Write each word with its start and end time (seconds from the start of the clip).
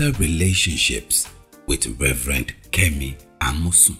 Better 0.00 0.16
Relationships 0.18 1.28
with 1.66 1.86
Reverend 2.00 2.54
Kemi 2.70 3.16
Amosun. 3.38 3.98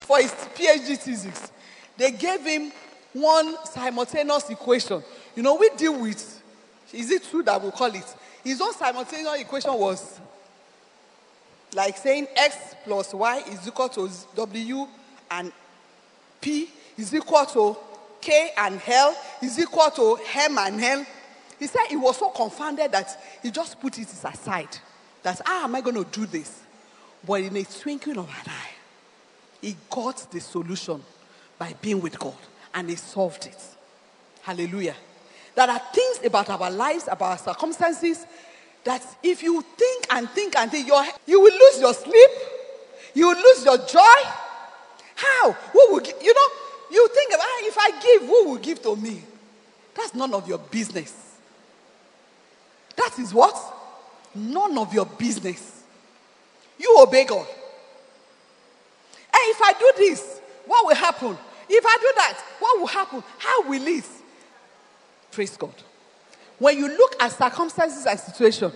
for 0.00 0.18
his 0.18 0.30
PhD 0.32 0.96
thesis, 0.96 1.52
they 1.98 2.12
gave 2.12 2.40
him 2.40 2.72
one 3.12 3.54
simultaneous 3.66 4.48
equation. 4.48 5.04
You 5.36 5.42
know, 5.42 5.56
we 5.56 5.68
deal 5.76 6.00
with, 6.00 6.42
is 6.90 7.10
it 7.10 7.22
true 7.24 7.42
that 7.42 7.62
we 7.62 7.70
call 7.70 7.94
it? 7.94 8.16
His 8.42 8.62
own 8.62 8.72
simultaneous 8.72 9.42
equation 9.42 9.74
was 9.74 10.20
like 11.74 11.98
saying 11.98 12.28
x 12.34 12.56
plus 12.82 13.12
y 13.12 13.42
is 13.46 13.68
equal 13.68 13.90
to 13.90 14.08
w 14.34 14.86
and 15.32 15.52
p 16.40 16.70
is 16.96 17.14
equal 17.14 17.44
to 17.44 17.76
k 18.24 18.50
and 18.56 18.80
l 18.86 19.14
is 19.42 19.58
equal 19.58 19.90
to 19.90 20.18
m 20.34 20.58
and 20.58 20.82
l. 20.82 21.06
He 21.58 21.66
said 21.66 21.86
he 21.88 21.96
was 21.96 22.16
so 22.16 22.30
confounded 22.30 22.90
that 22.92 23.20
he 23.42 23.50
just 23.50 23.78
put 23.80 23.98
it 23.98 24.08
aside. 24.12 24.78
That 25.22 25.40
how 25.44 25.64
am 25.64 25.74
I 25.74 25.80
going 25.80 26.02
to 26.02 26.04
do 26.04 26.26
this? 26.26 26.62
But 27.26 27.42
in 27.42 27.56
a 27.56 27.64
twinkling 27.64 28.18
of 28.18 28.28
an 28.28 28.46
eye, 28.46 28.70
he 29.60 29.76
got 29.90 30.30
the 30.30 30.40
solution 30.40 31.02
by 31.58 31.74
being 31.80 32.00
with 32.00 32.18
God 32.18 32.36
and 32.74 32.90
he 32.90 32.96
solved 32.96 33.46
it. 33.46 33.62
Hallelujah. 34.42 34.96
There 35.54 35.70
are 35.70 35.80
things 35.92 36.20
about 36.24 36.50
our 36.50 36.70
lives, 36.70 37.04
about 37.04 37.30
our 37.30 37.38
circumstances, 37.38 38.26
that 38.82 39.02
if 39.22 39.42
you 39.42 39.62
think 39.62 40.06
and 40.10 40.28
think 40.30 40.56
and 40.58 40.70
think, 40.70 40.88
you 41.26 41.40
will 41.40 41.52
lose 41.52 41.80
your 41.80 41.94
sleep, 41.94 42.30
you 43.14 43.28
will 43.28 43.36
lose 43.36 43.64
your 43.64 43.78
joy. 43.78 44.30
How? 45.14 45.52
Who 45.52 46.00
give? 46.00 46.20
You 46.20 46.34
know, 46.34 46.48
you 46.94 47.08
think 47.08 47.30
about 47.32 47.44
"Ah, 47.44 47.60
if 47.62 47.76
I 47.78 47.90
give, 48.00 48.22
who 48.28 48.50
will 48.50 48.58
give 48.58 48.82
to 48.82 48.96
me? 48.96 49.22
That's 49.94 50.14
none 50.14 50.32
of 50.34 50.48
your 50.48 50.58
business. 50.58 51.12
That 52.96 53.18
is 53.18 53.34
what? 53.34 53.56
None 54.34 54.76
of 54.78 54.92
your 54.92 55.06
business. 55.06 55.82
You 56.78 56.96
obey 57.00 57.24
God. 57.24 57.46
And 57.46 59.42
if 59.50 59.60
I 59.62 59.72
do 59.78 59.92
this, 59.96 60.40
what 60.66 60.86
will 60.86 60.94
happen? 60.94 61.36
If 61.68 61.84
I 61.86 61.98
do 62.00 62.12
that, 62.16 62.44
what 62.58 62.78
will 62.80 62.86
happen? 62.86 63.22
How 63.38 63.68
will 63.68 63.86
it? 63.86 64.04
Praise 65.30 65.56
God. 65.56 65.74
When 66.58 66.78
you 66.78 66.88
look 66.88 67.16
at 67.20 67.32
circumstances 67.32 68.06
and 68.06 68.18
situation, 68.18 68.72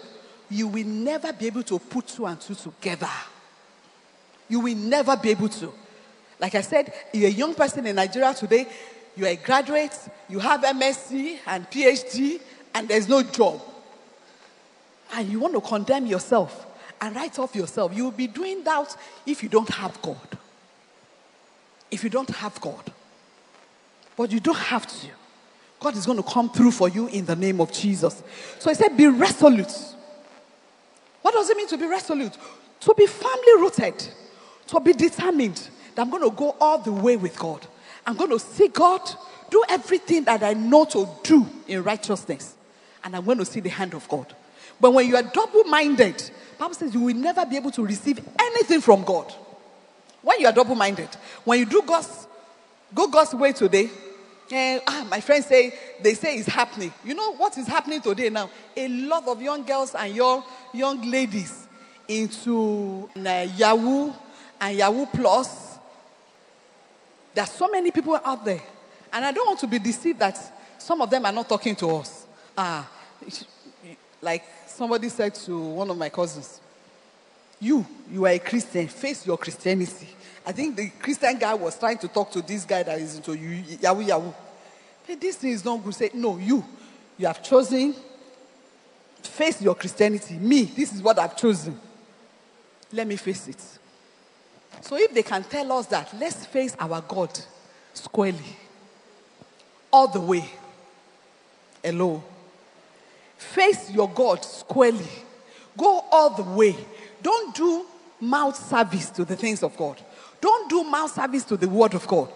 you 0.50 0.68
will 0.68 0.86
never 0.86 1.32
be 1.32 1.46
able 1.46 1.62
to 1.64 1.78
put 1.78 2.08
two 2.08 2.26
and 2.26 2.40
two 2.40 2.54
together. 2.54 3.10
You 4.48 4.60
will 4.60 4.76
never 4.76 5.16
be 5.16 5.30
able 5.30 5.48
to. 5.48 5.72
Like 6.40 6.54
I 6.54 6.60
said, 6.60 6.92
you're 7.12 7.28
a 7.28 7.32
young 7.32 7.54
person 7.54 7.86
in 7.86 7.96
Nigeria 7.96 8.32
today, 8.32 8.66
you're 9.16 9.28
a 9.28 9.36
graduate, 9.36 9.96
you 10.28 10.38
have 10.38 10.62
MSc 10.62 11.38
and 11.46 11.68
PhD, 11.70 12.40
and 12.74 12.86
there's 12.86 13.08
no 13.08 13.22
job. 13.22 13.60
And 15.14 15.28
you 15.28 15.40
want 15.40 15.54
to 15.54 15.60
condemn 15.60 16.06
yourself 16.06 16.66
and 17.00 17.14
write 17.16 17.38
off 17.38 17.54
yourself. 17.56 17.96
You 17.96 18.04
will 18.04 18.10
be 18.10 18.26
doing 18.26 18.62
that 18.64 18.96
if 19.26 19.42
you 19.42 19.48
don't 19.48 19.68
have 19.70 20.00
God. 20.02 20.38
If 21.90 22.04
you 22.04 22.10
don't 22.10 22.30
have 22.30 22.60
God. 22.60 22.92
But 24.16 24.30
you 24.30 24.40
don't 24.40 24.56
have 24.56 24.86
to. 24.86 25.06
God 25.80 25.96
is 25.96 26.06
going 26.06 26.22
to 26.22 26.28
come 26.28 26.50
through 26.50 26.72
for 26.72 26.88
you 26.88 27.06
in 27.08 27.24
the 27.24 27.36
name 27.36 27.60
of 27.60 27.72
Jesus. 27.72 28.22
So 28.58 28.68
he 28.68 28.74
said, 28.74 28.96
Be 28.96 29.06
resolute. 29.06 29.72
What 31.22 31.34
does 31.34 31.48
it 31.50 31.56
mean 31.56 31.68
to 31.68 31.78
be 31.78 31.86
resolute? 31.86 32.36
To 32.80 32.94
be 32.94 33.06
firmly 33.06 33.52
rooted, 33.58 34.06
to 34.68 34.80
be 34.80 34.92
determined 34.92 35.68
that 35.98 36.02
I'm 36.02 36.10
going 36.10 36.22
to 36.22 36.30
go 36.30 36.54
all 36.60 36.78
the 36.78 36.92
way 36.92 37.16
with 37.16 37.36
God. 37.36 37.66
I'm 38.06 38.16
going 38.16 38.30
to 38.30 38.38
see 38.38 38.68
God, 38.68 39.00
do 39.50 39.64
everything 39.68 40.22
that 40.24 40.44
I 40.44 40.52
know 40.52 40.84
to 40.84 41.08
do 41.24 41.44
in 41.66 41.82
righteousness, 41.82 42.54
and 43.02 43.16
I'm 43.16 43.24
going 43.24 43.38
to 43.38 43.44
see 43.44 43.58
the 43.58 43.68
hand 43.68 43.94
of 43.94 44.08
God. 44.08 44.32
But 44.80 44.92
when 44.92 45.08
you 45.08 45.16
are 45.16 45.24
double-minded, 45.24 46.30
Bible 46.56 46.74
says 46.74 46.94
you 46.94 47.00
will 47.00 47.16
never 47.16 47.44
be 47.44 47.56
able 47.56 47.72
to 47.72 47.84
receive 47.84 48.20
anything 48.38 48.80
from 48.80 49.02
God. 49.02 49.34
When 50.22 50.38
you 50.38 50.46
are 50.46 50.52
double-minded, 50.52 51.08
when 51.42 51.58
you 51.58 51.66
do 51.66 51.82
God's 51.84 52.28
go 52.94 53.08
God's 53.08 53.34
way 53.34 53.50
today, 53.52 53.90
and 54.52 54.80
ah, 54.86 55.04
my 55.10 55.20
friends 55.20 55.46
say 55.46 55.74
they 56.00 56.14
say 56.14 56.36
it's 56.36 56.48
happening. 56.48 56.92
You 57.04 57.14
know 57.14 57.34
what 57.34 57.58
is 57.58 57.66
happening 57.66 58.00
today 58.00 58.30
now? 58.30 58.50
A 58.76 58.86
lot 58.86 59.26
of 59.26 59.42
young 59.42 59.64
girls 59.64 59.96
and 59.96 60.14
young 60.14 60.44
young 60.72 61.10
ladies 61.10 61.66
into 62.06 63.10
uh, 63.16 63.48
Yahoo 63.56 64.12
and 64.60 64.78
Yahoo 64.78 65.06
Plus. 65.06 65.67
There 67.34 67.44
are 67.44 67.48
so 67.48 67.68
many 67.68 67.90
people 67.90 68.18
out 68.24 68.44
there, 68.44 68.62
and 69.12 69.24
I 69.24 69.32
don't 69.32 69.46
want 69.46 69.60
to 69.60 69.66
be 69.66 69.78
deceived 69.78 70.18
that 70.18 70.38
some 70.78 71.00
of 71.00 71.10
them 71.10 71.24
are 71.26 71.32
not 71.32 71.48
talking 71.48 71.76
to 71.76 71.88
us. 71.96 72.26
Ah, 72.56 72.88
like 74.20 74.44
somebody 74.66 75.08
said 75.08 75.34
to 75.34 75.58
one 75.58 75.90
of 75.90 75.96
my 75.96 76.08
cousins, 76.08 76.60
"You, 77.60 77.86
you 78.10 78.24
are 78.26 78.32
a 78.32 78.38
Christian. 78.38 78.88
Face 78.88 79.26
your 79.26 79.38
Christianity." 79.38 80.08
I 80.48 80.52
think 80.52 80.76
the 80.76 80.88
Christian 80.88 81.36
guy 81.38 81.52
was 81.52 81.78
trying 81.78 81.98
to 81.98 82.08
talk 82.08 82.30
to 82.30 82.40
this 82.40 82.64
guy 82.64 82.82
that 82.82 82.98
is 82.98 83.16
into 83.16 83.34
you, 83.34 83.62
Yahoo 83.82 84.00
Yahoo. 84.00 84.32
Hey, 85.06 85.14
this 85.14 85.36
thing 85.36 85.50
is 85.50 85.62
not 85.62 85.84
good. 85.84 85.94
Say, 85.94 86.10
no, 86.14 86.38
you, 86.38 86.64
you 87.18 87.26
have 87.26 87.42
chosen. 87.42 87.94
Face 89.22 89.60
your 89.60 89.74
Christianity. 89.74 90.38
Me, 90.38 90.64
this 90.64 90.94
is 90.94 91.02
what 91.02 91.18
I've 91.18 91.36
chosen. 91.36 91.78
Let 92.90 93.06
me 93.06 93.16
face 93.16 93.48
it. 93.48 93.77
So 94.80 94.96
if 94.96 95.12
they 95.12 95.22
can 95.22 95.44
tell 95.44 95.72
us 95.72 95.86
that, 95.86 96.12
let's 96.18 96.46
face 96.46 96.76
our 96.78 97.00
God 97.00 97.38
squarely, 97.94 98.56
all 99.92 100.08
the 100.08 100.20
way. 100.20 100.48
Hello. 101.82 102.22
Face 103.36 103.90
your 103.90 104.08
God 104.08 104.44
squarely. 104.44 105.08
Go 105.76 106.04
all 106.10 106.30
the 106.30 106.42
way. 106.42 106.76
Don't 107.22 107.54
do 107.54 107.86
mouth 108.20 108.56
service 108.56 109.10
to 109.10 109.24
the 109.24 109.36
things 109.36 109.62
of 109.62 109.76
God. 109.76 110.00
Don't 110.40 110.68
do 110.68 110.84
mouth 110.84 111.12
service 111.12 111.44
to 111.44 111.56
the 111.56 111.68
word 111.68 111.94
of 111.94 112.06
God. 112.06 112.30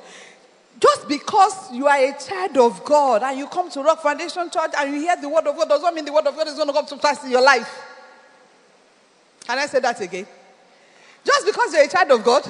Just 0.81 1.09
because 1.09 1.71
you 1.73 1.87
are 1.87 1.97
a 1.97 2.17
child 2.19 2.57
of 2.57 2.85
God 2.85 3.23
and 3.23 3.39
you 3.39 3.47
come 3.47 3.71
to 3.71 3.83
Rock 3.83 4.03
Foundation 4.03 4.51
Church 4.51 4.73
and 4.77 4.93
you 4.93 5.01
hear 5.01 5.17
the 5.21 5.29
word 5.29 5.47
of 5.47 5.57
God 5.57 5.69
does 5.69 5.83
not 5.83 5.95
mean 5.95 6.05
the 6.05 6.13
word 6.13 6.27
of 6.27 6.35
God 6.35 6.49
is 6.49 6.55
going 6.55 6.67
to 6.67 6.73
come 6.73 6.87
to 6.87 6.97
pass 6.97 7.23
in 7.25 7.31
your 7.31 7.43
life. 7.43 7.71
Can 9.47 9.59
I 9.59 9.67
say 9.67 9.81
that 9.81 10.01
again? 10.01 10.27
Just 11.25 11.47
because 11.47 11.73
you're 11.73 11.85
a 11.85 11.89
child 11.89 12.11
of 12.11 12.25
God, 12.25 12.47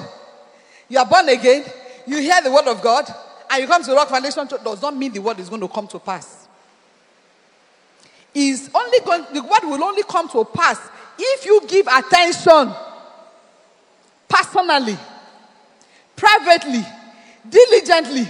you 0.89 0.97
are 0.97 1.05
born 1.05 1.29
again, 1.29 1.63
you 2.05 2.17
hear 2.17 2.41
the 2.41 2.51
word 2.51 2.67
of 2.67 2.81
God, 2.81 3.05
and 3.49 3.61
you 3.61 3.67
come 3.67 3.83
to 3.83 3.93
Rock 3.93 4.09
Foundation 4.09 4.47
Church 4.47 4.63
does 4.63 4.81
not 4.81 4.95
mean 4.95 5.11
the 5.11 5.19
word 5.19 5.39
is 5.39 5.49
going 5.49 5.61
to 5.61 5.67
come 5.67 5.87
to 5.87 5.99
pass. 5.99 6.47
Is 8.33 8.69
only 8.73 8.99
going 9.05 9.25
the 9.31 9.41
word 9.41 9.63
will 9.63 9.83
only 9.83 10.03
come 10.03 10.27
to 10.29 10.43
pass 10.43 10.79
if 11.19 11.45
you 11.45 11.61
give 11.67 11.87
attention 11.87 12.73
personally 14.27 14.97
privately, 16.15 16.83
diligently, 17.47 18.27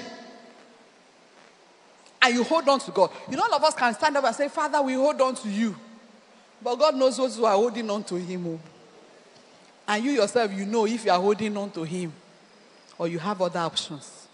and 2.21 2.33
you 2.33 2.43
hold 2.43 2.67
on 2.69 2.79
to 2.79 2.91
God. 2.91 3.11
You 3.29 3.37
know, 3.37 3.43
all 3.43 3.55
of 3.55 3.63
us 3.63 3.75
can 3.75 3.93
stand 3.93 4.17
up 4.17 4.23
and 4.23 4.35
say, 4.35 4.47
Father, 4.47 4.81
we 4.81 4.93
hold 4.93 5.19
on 5.21 5.35
to 5.35 5.49
you. 5.49 5.75
But 6.61 6.75
God 6.75 6.95
knows 6.95 7.17
those 7.17 7.37
who 7.37 7.45
are 7.45 7.53
holding 7.53 7.89
on 7.89 8.03
to 8.05 8.15
Him. 8.15 8.47
Oh. 8.47 8.59
And 9.87 10.03
you 10.03 10.11
yourself, 10.11 10.51
you 10.53 10.65
know 10.65 10.85
if 10.85 11.05
you 11.05 11.11
are 11.11 11.19
holding 11.19 11.55
on 11.57 11.71
to 11.71 11.83
Him 11.83 12.13
or 12.97 13.07
you 13.07 13.19
have 13.19 13.41
other 13.41 13.59
options. 13.59 14.27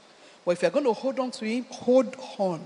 But 0.46 0.52
if 0.52 0.62
you're 0.62 0.72
going 0.72 0.86
to 0.86 0.94
hold 0.94 1.20
on 1.20 1.32
to 1.32 1.46
Him, 1.46 1.66
hold 1.70 2.16
on. 2.38 2.62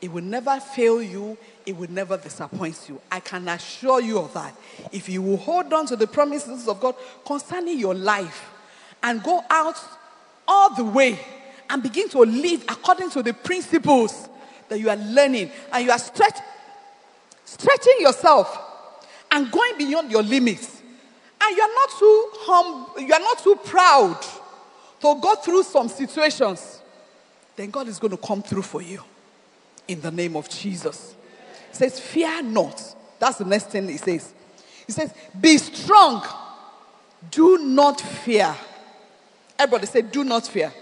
It 0.00 0.10
will 0.10 0.22
never 0.22 0.58
fail 0.60 1.02
you. 1.02 1.36
It 1.66 1.76
will 1.76 1.90
never 1.90 2.16
disappoint 2.16 2.86
you. 2.88 3.00
I 3.10 3.20
can 3.20 3.46
assure 3.48 4.00
you 4.00 4.18
of 4.18 4.32
that. 4.32 4.54
If 4.92 5.08
you 5.08 5.20
will 5.20 5.36
hold 5.36 5.72
on 5.72 5.86
to 5.86 5.96
the 5.96 6.06
promises 6.06 6.66
of 6.66 6.80
God 6.80 6.94
concerning 7.26 7.78
your 7.78 7.94
life 7.94 8.50
and 9.02 9.22
go 9.22 9.42
out 9.50 9.76
all 10.48 10.74
the 10.74 10.84
way 10.84 11.18
and 11.68 11.82
begin 11.82 12.08
to 12.10 12.18
live 12.20 12.64
according 12.68 13.10
to 13.10 13.22
the 13.22 13.34
principles 13.34 14.28
that 14.68 14.80
you 14.80 14.88
are 14.88 14.96
learning 14.96 15.50
and 15.72 15.84
you 15.84 15.90
are 15.90 15.98
stretch, 15.98 16.38
stretching 17.44 17.96
yourself 18.00 18.58
and 19.30 19.50
going 19.50 19.76
beyond 19.76 20.10
your 20.10 20.22
limits 20.22 20.79
and 21.50 21.56
you 21.56 21.62
are 21.62 21.74
not 21.74 21.90
too 21.98 22.28
hum, 22.32 22.86
you 23.06 23.12
are 23.12 23.20
not 23.20 23.38
too 23.38 23.56
proud 23.64 24.20
to 25.00 25.20
go 25.20 25.34
through 25.36 25.62
some 25.64 25.88
situations. 25.88 26.80
Then 27.56 27.70
god 27.70 27.88
is 27.88 27.98
going 27.98 28.12
to 28.12 28.16
come 28.16 28.42
through 28.42 28.62
for 28.62 28.80
you. 28.80 29.02
In 29.88 30.00
the 30.00 30.10
name 30.10 30.36
of 30.36 30.48
jesus. 30.48 31.14
He 31.70 31.76
says 31.76 31.98
fear 31.98 32.42
not. 32.42 32.94
That's 33.18 33.38
the 33.38 33.44
next 33.44 33.70
thing 33.70 33.88
he 33.88 33.96
says. 33.96 34.32
He 34.86 34.92
says 34.92 35.12
be 35.38 35.58
strong. 35.58 36.24
Do 37.30 37.58
not 37.58 38.00
fear. 38.00 38.54
Everybody 39.58 39.86
say 39.86 40.02
do 40.02 40.24
not 40.24 40.46
fear. 40.46 40.72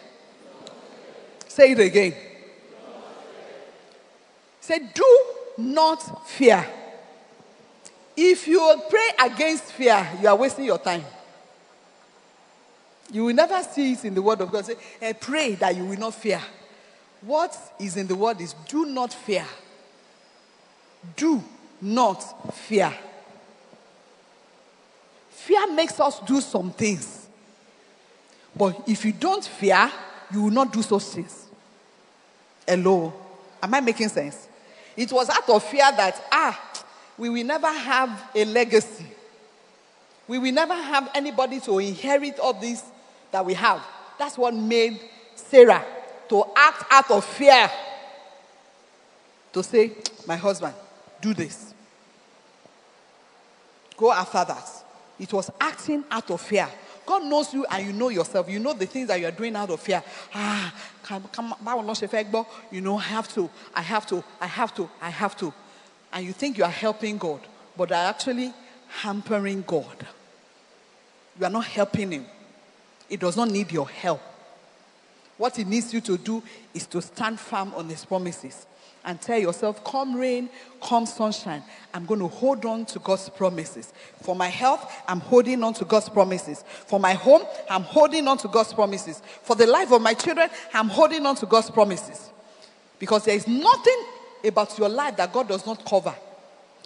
Say 1.48 1.72
it 1.72 1.80
again. 1.80 2.14
Say 4.60 4.80
do 4.94 5.24
not 5.56 6.28
fear 6.28 6.66
if 8.20 8.48
you 8.48 8.82
pray 8.90 9.10
against 9.26 9.64
fear, 9.64 10.06
you 10.20 10.26
are 10.26 10.34
wasting 10.34 10.64
your 10.64 10.78
time. 10.78 11.04
You 13.12 13.24
will 13.24 13.34
never 13.34 13.62
see 13.62 13.92
it 13.92 14.04
in 14.04 14.12
the 14.12 14.20
word 14.20 14.40
of 14.40 14.50
God. 14.50 14.66
Say, 14.66 14.74
eh, 15.00 15.12
pray 15.12 15.54
that 15.54 15.76
you 15.76 15.84
will 15.84 15.98
not 15.98 16.14
fear. 16.14 16.40
What 17.20 17.56
is 17.78 17.96
in 17.96 18.08
the 18.08 18.16
word 18.16 18.40
is 18.40 18.54
do 18.66 18.86
not 18.86 19.12
fear. 19.12 19.46
Do 21.16 21.42
not 21.80 22.54
fear. 22.54 22.92
Fear 25.30 25.72
makes 25.72 26.00
us 26.00 26.18
do 26.20 26.40
some 26.40 26.72
things. 26.72 27.28
But 28.54 28.82
if 28.88 29.04
you 29.04 29.12
don't 29.12 29.44
fear, 29.44 29.92
you 30.32 30.42
will 30.42 30.50
not 30.50 30.72
do 30.72 30.82
those 30.82 31.14
things. 31.14 31.46
Hello. 32.66 33.14
Am 33.62 33.72
I 33.72 33.80
making 33.80 34.08
sense? 34.08 34.48
It 34.96 35.12
was 35.12 35.30
out 35.30 35.48
of 35.48 35.62
fear 35.62 35.88
that, 35.96 36.20
ah, 36.32 36.67
we 37.18 37.28
will 37.28 37.44
never 37.44 37.70
have 37.70 38.30
a 38.34 38.44
legacy. 38.44 39.06
We 40.26 40.38
will 40.38 40.52
never 40.52 40.74
have 40.74 41.10
anybody 41.14 41.60
to 41.60 41.78
inherit 41.78 42.38
all 42.38 42.52
this 42.52 42.82
that 43.32 43.44
we 43.44 43.54
have. 43.54 43.84
That's 44.18 44.38
what 44.38 44.54
made 44.54 45.00
Sarah 45.34 45.84
to 46.28 46.44
act 46.56 46.84
out 46.90 47.10
of 47.10 47.24
fear. 47.24 47.70
To 49.52 49.62
say, 49.62 49.92
my 50.26 50.36
husband, 50.36 50.74
do 51.20 51.34
this. 51.34 51.74
Go 53.96 54.12
after 54.12 54.44
that. 54.44 54.84
It 55.18 55.32
was 55.32 55.50
acting 55.60 56.04
out 56.10 56.30
of 56.30 56.40
fear. 56.40 56.68
God 57.04 57.24
knows 57.24 57.52
you 57.54 57.64
and 57.64 57.86
you 57.86 57.92
know 57.92 58.10
yourself. 58.10 58.48
You 58.50 58.58
know 58.58 58.74
the 58.74 58.86
things 58.86 59.08
that 59.08 59.18
you 59.18 59.26
are 59.26 59.32
doing 59.32 59.56
out 59.56 59.70
of 59.70 59.80
fear. 59.80 60.02
Ah, 60.34 60.72
come, 61.02 61.24
come, 61.32 61.54
you 62.70 62.80
know, 62.82 62.96
I 62.98 63.00
have 63.00 63.32
to, 63.34 63.50
I 63.74 63.82
have 63.82 64.06
to, 64.08 64.22
I 64.40 64.46
have 64.46 64.74
to, 64.74 64.90
I 65.00 65.10
have 65.10 65.36
to. 65.38 65.52
And 66.12 66.24
you 66.24 66.32
think 66.32 66.58
you 66.58 66.64
are 66.64 66.70
helping 66.70 67.18
God, 67.18 67.40
but 67.76 67.92
are 67.92 68.08
actually 68.08 68.52
hampering 68.88 69.62
God. 69.66 70.06
You 71.38 71.46
are 71.46 71.50
not 71.50 71.66
helping 71.66 72.12
Him. 72.12 72.26
It 73.08 73.20
does 73.20 73.36
not 73.36 73.50
need 73.50 73.70
your 73.72 73.88
help. 73.88 74.20
What 75.36 75.56
He 75.56 75.64
needs 75.64 75.94
you 75.94 76.00
to 76.02 76.18
do 76.18 76.42
is 76.74 76.86
to 76.88 77.00
stand 77.00 77.38
firm 77.38 77.72
on 77.74 77.88
His 77.88 78.04
promises 78.04 78.66
and 79.04 79.20
tell 79.20 79.38
yourself, 79.38 79.82
come 79.84 80.14
rain, 80.16 80.50
come 80.82 81.06
sunshine, 81.06 81.62
I'm 81.94 82.04
going 82.04 82.20
to 82.20 82.28
hold 82.28 82.64
on 82.64 82.84
to 82.86 82.98
God's 82.98 83.28
promises. 83.28 83.92
For 84.22 84.34
my 84.34 84.48
health, 84.48 84.92
I'm 85.06 85.20
holding 85.20 85.62
on 85.62 85.72
to 85.74 85.84
God's 85.84 86.08
promises. 86.08 86.64
For 86.86 86.98
my 86.98 87.14
home, 87.14 87.42
I'm 87.70 87.82
holding 87.82 88.26
on 88.28 88.36
to 88.38 88.48
God's 88.48 88.72
promises. 88.72 89.22
For 89.42 89.56
the 89.56 89.66
life 89.66 89.92
of 89.92 90.02
my 90.02 90.14
children, 90.14 90.50
I'm 90.74 90.88
holding 90.88 91.24
on 91.24 91.36
to 91.36 91.46
God's 91.46 91.70
promises. 91.70 92.30
Because 92.98 93.24
there 93.24 93.36
is 93.36 93.46
nothing 93.46 94.04
about 94.44 94.78
your 94.78 94.88
life 94.88 95.16
that 95.16 95.32
God 95.32 95.48
does 95.48 95.66
not 95.66 95.84
cover. 95.84 96.14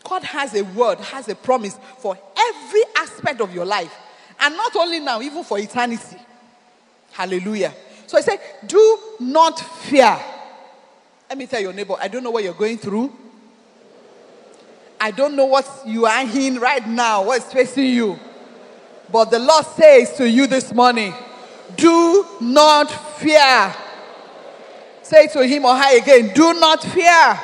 God 0.04 0.24
has 0.24 0.54
a 0.54 0.62
word, 0.62 0.98
has 0.98 1.28
a 1.28 1.34
promise 1.34 1.78
for 1.98 2.18
every 2.36 2.82
aspect 2.98 3.40
of 3.40 3.54
your 3.54 3.64
life. 3.64 3.94
And 4.40 4.56
not 4.56 4.74
only 4.76 5.00
now, 5.00 5.20
even 5.22 5.44
for 5.44 5.58
eternity. 5.58 6.16
Hallelujah. 7.12 7.72
So 8.06 8.18
I 8.18 8.20
said, 8.20 8.40
do 8.66 8.98
not 9.20 9.60
fear. 9.60 10.18
Let 11.28 11.38
me 11.38 11.46
tell 11.46 11.60
your 11.60 11.72
neighbor, 11.72 11.94
I 12.00 12.08
don't 12.08 12.24
know 12.24 12.30
what 12.30 12.44
you're 12.44 12.52
going 12.54 12.78
through. 12.78 13.12
I 15.00 15.10
don't 15.10 15.34
know 15.34 15.46
what 15.46 15.68
you 15.86 16.06
are 16.06 16.22
in 16.22 16.58
right 16.60 16.86
now, 16.86 17.24
what's 17.24 17.52
facing 17.52 17.86
you. 17.86 18.18
But 19.10 19.30
the 19.30 19.38
Lord 19.38 19.66
says 19.66 20.16
to 20.16 20.28
you 20.28 20.46
this 20.46 20.72
morning, 20.72 21.12
do 21.76 22.26
not 22.40 22.90
fear. 23.18 23.74
Say 25.02 25.26
to 25.28 25.46
him 25.46 25.64
or 25.64 25.76
her 25.76 25.98
again, 25.98 26.32
do 26.34 26.54
not 26.54 26.82
fear. 26.82 27.40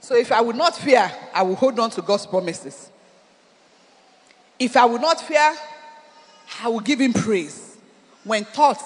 So 0.00 0.16
if 0.16 0.32
I 0.32 0.40
would 0.40 0.56
not 0.56 0.76
fear, 0.76 1.10
I 1.32 1.42
will 1.42 1.54
hold 1.54 1.78
on 1.78 1.90
to 1.90 2.02
God's 2.02 2.26
promises. 2.26 2.90
If 4.58 4.76
I 4.76 4.84
would 4.84 5.00
not 5.00 5.20
fear, 5.20 5.54
I 6.62 6.68
will 6.68 6.80
give 6.80 7.00
him 7.00 7.12
praise. 7.12 7.76
When 8.24 8.44
thoughts 8.44 8.84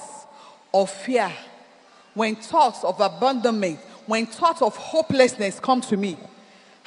of 0.72 0.90
fear, 0.90 1.32
when 2.14 2.36
thoughts 2.36 2.84
of 2.84 3.00
abandonment, 3.00 3.80
when 4.06 4.26
thoughts 4.26 4.62
of 4.62 4.76
hopelessness 4.76 5.58
come 5.58 5.80
to 5.80 5.96
me, 5.96 6.16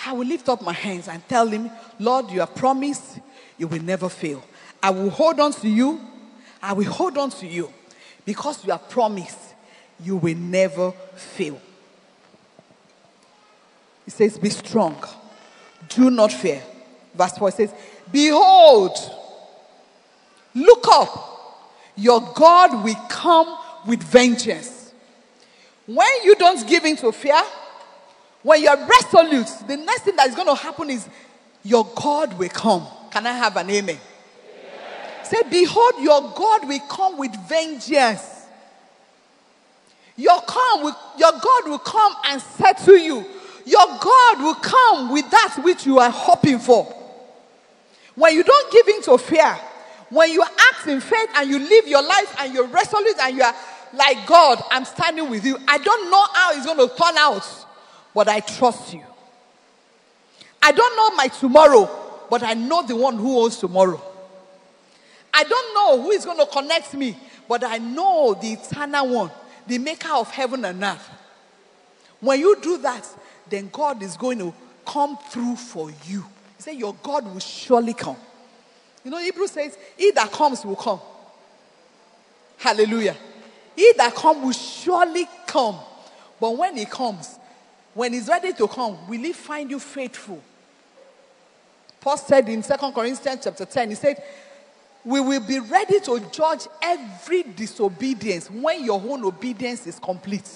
I 0.06 0.14
will 0.14 0.28
lift 0.28 0.48
up 0.48 0.62
my 0.62 0.74
hands 0.74 1.08
and 1.08 1.28
tell 1.28 1.48
him, 1.48 1.72
Lord, 2.00 2.30
you 2.30 2.40
have 2.42 2.54
promised 2.56 3.20
you 3.58 3.68
will 3.68 3.82
never 3.82 4.08
fail. 4.08 4.44
I 4.82 4.92
will 4.92 5.10
hold 5.10 5.40
on 5.40 5.52
to 5.54 5.68
you. 5.68 6.00
I 6.62 6.74
will 6.74 6.90
hold 6.92 7.18
on 7.18 7.30
to 7.32 7.48
you 7.48 7.72
because 8.26 8.66
you 8.66 8.72
have 8.72 8.90
promised 8.90 9.40
you 10.04 10.18
will 10.18 10.36
never 10.36 10.92
fail. 11.16 11.60
He 14.06 14.12
says, 14.12 14.38
Be 14.38 14.50
strong. 14.50 15.04
Do 15.90 16.10
not 16.10 16.32
fear. 16.32 16.62
Verse 17.14 17.38
4 17.38 17.52
says, 17.52 17.74
Behold, 18.12 18.96
look 20.54 20.86
up. 20.90 21.24
Your 21.96 22.22
God 22.36 22.84
will 22.84 22.96
come 23.10 23.58
with 23.88 24.04
vengeance. 24.04 24.94
When 25.86 26.08
you 26.24 26.36
don't 26.36 26.68
give 26.68 26.86
in 26.86 26.96
to 26.98 27.12
fear, 27.12 27.42
when 28.44 28.62
you're 28.62 28.78
resolute, 28.78 29.48
the 29.68 29.78
next 29.78 30.02
thing 30.04 30.16
that 30.16 30.28
is 30.28 30.36
going 30.36 30.48
to 30.48 30.56
happen 30.56 30.90
is 30.90 31.08
your 31.64 31.90
God 31.96 32.38
will 32.38 32.50
come. 32.50 32.86
Can 33.10 33.26
I 33.26 33.34
have 33.34 33.58
an 33.58 33.70
amen? 33.70 33.98
Say, 35.30 35.42
Behold, 35.50 35.94
your 36.02 36.22
God 36.36 36.68
will 36.68 36.80
come 36.82 37.18
with 37.18 37.36
vengeance. 37.48 38.24
Your, 40.16 40.42
come 40.42 40.84
will, 40.84 40.98
your 41.18 41.32
God 41.32 41.70
will 41.70 41.80
come 41.80 42.14
and 42.26 42.42
settle 42.42 42.98
you 42.98 43.26
your 43.68 43.86
God 44.00 44.42
will 44.42 44.56
come 44.56 45.12
with 45.12 45.30
that 45.30 45.58
which 45.62 45.86
you 45.86 46.00
are 46.00 46.10
hoping 46.10 46.58
for. 46.58 46.86
When 48.16 48.34
you 48.34 48.42
don't 48.42 48.72
give 48.72 48.88
in 48.88 49.02
to 49.04 49.18
fear, 49.18 49.54
when 50.10 50.32
you 50.32 50.42
act 50.42 50.88
in 50.88 51.02
faith 51.02 51.30
and 51.36 51.50
you 51.50 51.60
live 51.60 51.86
your 51.86 52.02
life 52.02 52.34
and 52.40 52.54
you're 52.54 52.66
resolute 52.68 53.18
and 53.22 53.36
you 53.36 53.44
are 53.44 53.54
like, 53.94 54.26
God, 54.26 54.64
I'm 54.72 54.86
standing 54.86 55.30
with 55.30 55.46
you. 55.46 55.58
I 55.68 55.80
don't 55.80 56.10
know 56.10 56.26
how 56.34 56.54
it's 56.54 56.66
going 56.66 56.78
to 56.78 56.96
turn 56.96 57.18
out, 57.18 57.46
but 58.16 58.30
I 58.30 58.40
trust 58.40 58.94
you. 58.94 59.04
I 60.62 60.72
don't 60.72 60.96
know 60.96 61.16
my 61.18 61.28
tomorrow, 61.28 61.90
but 62.30 62.44
I 62.44 62.54
know 62.54 62.88
the 62.88 62.96
one 62.96 63.18
who 63.18 63.42
owns 63.42 63.58
tomorrow. 63.58 64.02
I 65.38 65.44
don't 65.44 65.74
know 65.76 66.02
who 66.02 66.10
is 66.10 66.26
going 66.26 66.40
to 66.40 66.48
connect 66.48 66.96
me, 66.96 67.16
but 67.48 67.64
I 67.64 67.78
know 67.78 68.34
the 68.34 68.54
eternal 68.54 69.08
one, 69.08 69.32
the 69.68 69.78
maker 69.78 70.12
of 70.14 70.32
heaven 70.32 70.66
and 70.66 70.82
earth. 70.84 71.08
When 72.20 72.40
you 72.40 72.60
do 72.60 72.80
that, 72.80 73.08
then 73.48 73.70
God 73.72 74.02
is 74.02 74.18
going 74.18 74.40
to 74.40 74.52
come 74.84 75.16
through 75.30 75.58
for 75.58 75.92
you. 76.06 76.26
He 76.56 76.64
said, 76.64 76.72
Your 76.72 76.96
God 77.04 77.32
will 77.32 77.40
surely 77.40 77.94
come. 77.94 78.18
You 79.04 79.12
know, 79.12 79.20
Hebrew 79.20 79.46
says, 79.46 79.78
He 79.96 80.10
that 80.10 80.32
comes 80.32 80.66
will 80.66 80.76
come. 80.76 81.00
Hallelujah. 82.58 83.16
He 83.76 83.94
that 83.96 84.16
comes 84.16 84.44
will 84.44 84.52
surely 84.54 85.28
come. 85.46 85.78
But 86.40 86.58
when 86.58 86.78
he 86.78 86.86
comes, 86.86 87.38
when 87.94 88.12
he's 88.12 88.28
ready 88.28 88.54
to 88.54 88.68
come, 88.68 89.08
will 89.08 89.22
he 89.22 89.34
find 89.34 89.70
you 89.70 89.78
faithful? 89.78 90.42
Paul 92.02 92.18
said 92.18 92.50
in 92.50 92.64
2 92.64 92.74
Corinthians 92.96 93.42
chapter 93.44 93.66
10, 93.66 93.90
he 93.90 93.96
said, 93.96 94.24
We 95.08 95.22
will 95.22 95.40
be 95.40 95.60
ready 95.60 96.02
to 96.02 96.20
judge 96.34 96.68
every 96.82 97.44
disobedience 97.44 98.52
when 98.52 98.84
your 98.84 99.02
own 99.02 99.24
obedience 99.24 99.88
is 99.88 100.00
complete. 100.00 100.52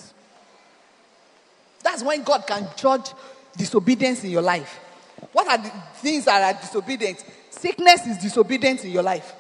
That's 1.81 2.03
when 2.03 2.22
God 2.24 2.46
can 2.46 2.67
judge 2.75 3.13
disobedience 3.55 4.25
in 4.25 4.29
your 4.29 4.41
life. 4.41 4.77
What 5.31 5.48
are 5.48 5.58
the 5.58 5.72
things 5.93 6.25
that 6.25 6.53
are 6.53 6.60
disobedient? 6.60 7.24
Sickness 7.50 8.05
is 8.05 8.17
disobedience 8.17 8.84
in 8.84 8.91
your 8.91 9.03
life. 9.03 9.34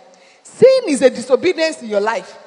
Sin 0.43 0.83
is 0.87 1.01
a 1.01 1.09
disobedience 1.09 1.81
in 1.81 1.89
your 1.89 1.99
life. 1.99 2.37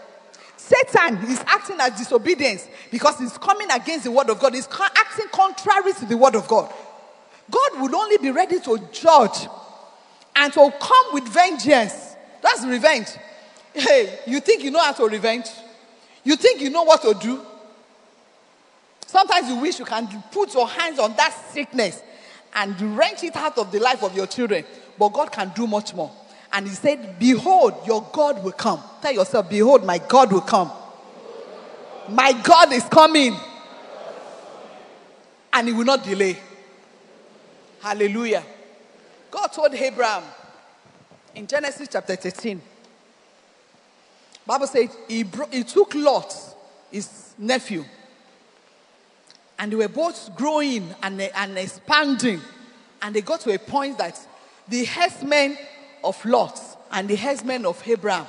Satan 0.56 1.18
is 1.25 1.44
acting 1.47 1.76
as 1.80 1.99
disobedience 1.99 2.66
because 2.90 3.18
he's 3.18 3.37
coming 3.37 3.71
against 3.73 4.04
the 4.04 4.11
word 4.11 4.30
of 4.30 4.40
God. 4.40 4.54
He's 4.54 4.71
acting 4.80 5.26
contrary 5.30 5.92
to 5.92 6.06
the 6.06 6.16
word 6.16 6.35
of 6.35 6.49
God. 6.49 6.73
God 7.50 7.71
would 7.83 7.92
only 7.92 8.16
be 8.16 8.30
ready 8.30 8.59
to 8.61 8.78
judge 8.90 9.49
and 10.35 10.50
to 10.54 10.73
come 10.80 11.06
with 11.12 11.28
vengeance. 11.28 12.13
That's 12.44 12.66
revenge. 12.66 13.08
Hey, 13.72 14.18
you 14.26 14.38
think 14.38 14.62
you 14.62 14.70
know 14.70 14.80
how 14.80 14.92
to 14.92 15.08
revenge? 15.08 15.46
You 16.22 16.36
think 16.36 16.60
you 16.60 16.68
know 16.68 16.82
what 16.82 17.00
to 17.00 17.14
do? 17.14 17.40
Sometimes 19.06 19.48
you 19.48 19.56
wish 19.56 19.78
you 19.78 19.86
can 19.86 20.06
put 20.30 20.52
your 20.52 20.68
hands 20.68 20.98
on 20.98 21.16
that 21.16 21.32
sickness 21.52 22.02
and 22.54 22.78
wrench 22.98 23.24
it 23.24 23.34
out 23.34 23.56
of 23.56 23.72
the 23.72 23.80
life 23.80 24.02
of 24.02 24.14
your 24.14 24.26
children. 24.26 24.62
But 24.98 25.08
God 25.14 25.32
can 25.32 25.52
do 25.56 25.66
much 25.66 25.94
more. 25.94 26.12
And 26.52 26.68
He 26.68 26.74
said, 26.74 27.18
Behold, 27.18 27.86
your 27.86 28.06
God 28.12 28.44
will 28.44 28.52
come. 28.52 28.80
Tell 29.00 29.12
yourself, 29.12 29.48
Behold, 29.48 29.82
my 29.82 29.96
God 29.96 30.30
will 30.30 30.42
come. 30.42 30.70
My 32.10 32.32
God 32.42 32.74
is 32.74 32.84
coming. 32.84 33.34
And 35.50 35.66
He 35.66 35.72
will 35.72 35.86
not 35.86 36.04
delay. 36.04 36.36
Hallelujah. 37.80 38.44
God 39.30 39.46
told 39.46 39.72
Abraham 39.72 40.24
in 41.35 41.47
Genesis 41.47 41.88
chapter 41.91 42.17
13. 42.17 42.61
Bible 44.47 44.67
says 44.67 44.91
he, 45.09 45.23
bro- 45.23 45.49
he 45.50 45.64
took 45.64 45.95
Lot, 45.95 46.35
his 46.91 47.35
nephew, 47.38 47.85
and 49.59 49.73
they 49.73 49.76
were 49.76 49.88
both 49.88 50.35
growing 50.37 50.95
and, 51.03 51.21
and 51.21 51.59
expanding. 51.59 52.41
And 53.00 53.14
they 53.14 53.21
got 53.21 53.41
to 53.41 53.55
a 53.55 53.59
point 53.59 53.99
that 53.99 54.19
the 54.69 54.85
herdsmen 54.85 55.57
of 56.03 56.23
Lot 56.25 56.61
and 56.91 57.09
the 57.09 57.17
herdsmen 57.17 57.64
of 57.67 57.83
Abraham 57.87 58.26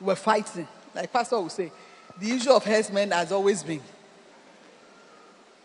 were 0.00 0.16
fighting. 0.16 0.66
Like 0.94 1.12
Pastor 1.12 1.40
would 1.40 1.52
say, 1.52 1.70
the 2.18 2.30
issue 2.30 2.50
of 2.50 2.64
herdsmen 2.64 3.10
has 3.10 3.32
always 3.32 3.62
been. 3.62 3.82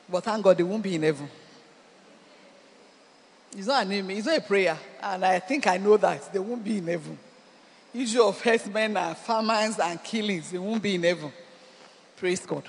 But 0.10 0.26
thank 0.26 0.44
God 0.44 0.58
they 0.58 0.64
won't 0.64 0.84
be 0.84 0.96
in 0.96 1.04
heaven. 1.04 1.30
It's 3.58 3.68
not 3.68 3.86
an 3.86 3.92
amen, 3.92 4.18
it's 4.18 4.28
not 4.28 4.38
a 4.38 4.42
prayer. 4.42 4.78
And 5.02 5.26
I 5.26 5.40
think 5.40 5.68
I 5.68 5.78
know 5.78 5.98
that 5.98 6.32
they 6.32 6.40
won't 6.40 6.64
be 6.64 6.78
in 6.78 6.88
heaven. 6.88 7.18
Issue 7.94 8.24
of 8.24 8.42
herdsmen 8.42 8.96
and 8.96 9.18
famines 9.18 9.78
and 9.80 10.02
killings, 10.02 10.52
they 10.52 10.58
won't 10.58 10.82
be 10.82 10.96
in 10.96 11.04
heaven. 11.04 11.32
Praise 12.16 12.46
God. 12.46 12.64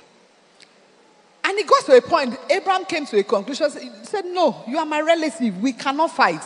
And 1.45 1.59
it 1.59 1.67
got 1.67 1.85
to 1.87 1.97
a 1.97 2.01
point, 2.01 2.37
Abraham 2.51 2.85
came 2.85 3.05
to 3.07 3.19
a 3.19 3.23
conclusion. 3.23 3.71
He 3.81 3.91
said, 4.05 4.25
No, 4.25 4.65
you 4.67 4.79
are 4.79 4.87
my 4.87 5.01
relative. 5.01 5.61
We 5.61 5.73
cannot 5.73 6.11
fight. 6.11 6.43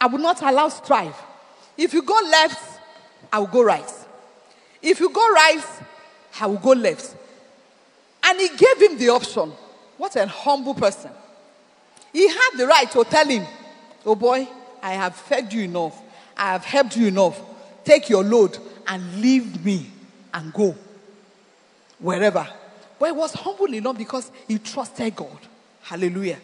I 0.00 0.06
will 0.06 0.18
not 0.18 0.42
allow 0.42 0.68
strife. 0.68 1.20
If 1.76 1.92
you 1.92 2.02
go 2.02 2.18
left, 2.30 2.80
I 3.32 3.38
will 3.38 3.46
go 3.46 3.62
right. 3.62 3.90
If 4.80 5.00
you 5.00 5.10
go 5.10 5.32
right, 5.32 5.64
I 6.40 6.46
will 6.46 6.58
go 6.58 6.70
left. 6.70 7.14
And 8.24 8.40
he 8.40 8.48
gave 8.48 8.80
him 8.80 8.98
the 8.98 9.10
option. 9.10 9.52
What 9.96 10.16
a 10.16 10.26
humble 10.26 10.74
person. 10.74 11.10
He 12.12 12.28
had 12.28 12.50
the 12.56 12.66
right 12.66 12.90
to 12.92 13.04
tell 13.04 13.26
him, 13.26 13.46
Oh 14.04 14.14
boy, 14.14 14.48
I 14.82 14.92
have 14.92 15.14
fed 15.14 15.52
you 15.52 15.62
enough. 15.62 16.00
I 16.36 16.52
have 16.52 16.64
helped 16.64 16.96
you 16.96 17.06
enough. 17.06 17.40
Take 17.84 18.08
your 18.08 18.24
load 18.24 18.58
and 18.86 19.20
leave 19.20 19.64
me 19.64 19.86
and 20.34 20.52
go 20.52 20.74
wherever. 21.98 22.46
But 22.98 23.06
he 23.06 23.12
was 23.12 23.32
humble 23.32 23.72
enough 23.72 23.98
because 23.98 24.30
he 24.46 24.58
trusted 24.58 25.16
God. 25.16 25.38
Hallelujah. 25.82 26.38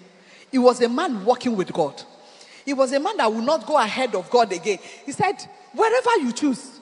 He 0.51 0.59
was 0.59 0.81
a 0.81 0.89
man 0.89 1.25
walking 1.25 1.57
with 1.57 1.73
God. 1.73 2.03
He 2.65 2.73
was 2.73 2.93
a 2.93 3.01
man 3.01 3.17
that 3.17 3.33
would 3.33 3.45
not 3.45 3.67
go 3.67 3.77
ahead 3.79 4.15
of 4.15 4.29
God 4.31 4.53
again. 4.53 4.79
He 5.05 5.13
said, 5.13 5.37
wherever 5.73 6.17
you 6.19 6.33
choose. 6.33 6.81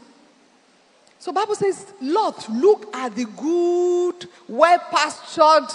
So 1.19 1.33
Bible 1.33 1.55
says, 1.55 1.93
Lot, 2.00 2.49
look 2.50 2.95
at 2.95 3.14
the 3.14 3.25
good, 3.25 4.28
well 4.49 4.78
pastured. 4.90 5.71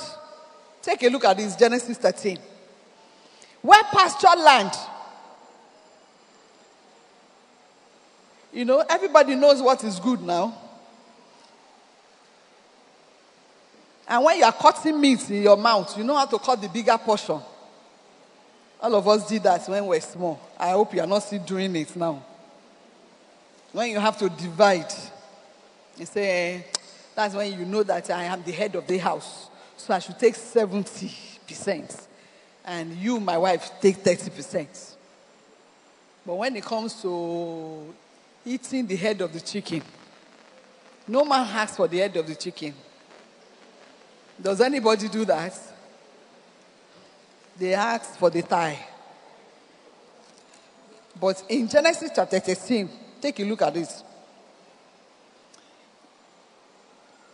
Take 0.81 1.03
a 1.03 1.09
look 1.09 1.25
at 1.25 1.37
this, 1.37 1.55
Genesis 1.55 1.97
13. 1.97 2.39
Well 3.63 3.83
pastured 3.91 4.39
land. 4.39 4.71
You 8.53 8.65
know, 8.65 8.83
everybody 8.89 9.35
knows 9.35 9.61
what 9.61 9.83
is 9.83 9.99
good 9.99 10.21
now. 10.21 10.57
And 14.07 14.25
when 14.25 14.39
you 14.39 14.43
are 14.43 14.51
cutting 14.51 14.99
meat 14.99 15.29
in 15.29 15.43
your 15.43 15.55
mouth, 15.55 15.97
you 15.97 16.03
know 16.03 16.17
how 16.17 16.25
to 16.25 16.37
cut 16.37 16.61
the 16.61 16.67
bigger 16.67 16.97
portion. 16.97 17.39
All 18.81 18.95
of 18.95 19.07
us 19.07 19.29
did 19.29 19.43
that 19.43 19.65
when 19.69 19.83
we 19.83 19.95
were 19.95 20.01
small. 20.01 20.41
I 20.59 20.71
hope 20.71 20.93
you 20.93 21.01
are 21.01 21.07
not 21.07 21.19
still 21.19 21.43
doing 21.43 21.73
it 21.75 21.95
now. 21.95 22.21
When 23.71 23.89
you 23.89 23.99
have 23.99 24.17
to 24.17 24.27
divide, 24.27 24.91
you 25.97 26.05
say, 26.05 26.55
eh, 26.55 26.61
that's 27.15 27.35
when 27.35 27.57
you 27.57 27.63
know 27.63 27.83
that 27.83 28.09
I 28.09 28.23
am 28.23 28.43
the 28.43 28.51
head 28.51 28.75
of 28.75 28.85
the 28.85 28.97
house. 28.97 29.49
So 29.77 29.93
I 29.93 29.99
should 29.99 30.19
take 30.19 30.35
70%. 30.35 32.07
And 32.63 32.95
you, 32.97 33.19
my 33.19 33.37
wife, 33.37 33.71
take 33.81 33.97
30%. 33.97 34.95
But 36.25 36.35
when 36.35 36.55
it 36.55 36.63
comes 36.63 37.01
to 37.01 37.93
eating 38.45 38.85
the 38.85 38.95
head 38.95 39.21
of 39.21 39.33
the 39.33 39.41
chicken, 39.41 39.81
no 41.07 41.25
man 41.25 41.47
asks 41.47 41.77
for 41.77 41.87
the 41.87 41.97
head 41.97 42.15
of 42.17 42.27
the 42.27 42.35
chicken. 42.35 42.73
Does 44.41 44.61
anybody 44.61 45.07
do 45.07 45.25
that? 45.25 45.57
They 47.57 47.73
ask 47.73 48.17
for 48.17 48.29
the 48.29 48.41
thigh. 48.41 48.79
But 51.19 51.43
in 51.49 51.67
Genesis 51.67 52.11
chapter 52.15 52.39
13, 52.39 52.89
take 53.21 53.39
a 53.39 53.43
look 53.43 53.61
at 53.61 53.73
this. 53.73 54.03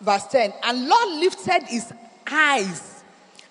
Verse 0.02 0.26
10 0.28 0.54
And 0.64 0.88
Lot 0.88 1.08
lifted 1.20 1.64
his 1.68 1.94
eyes 2.30 2.97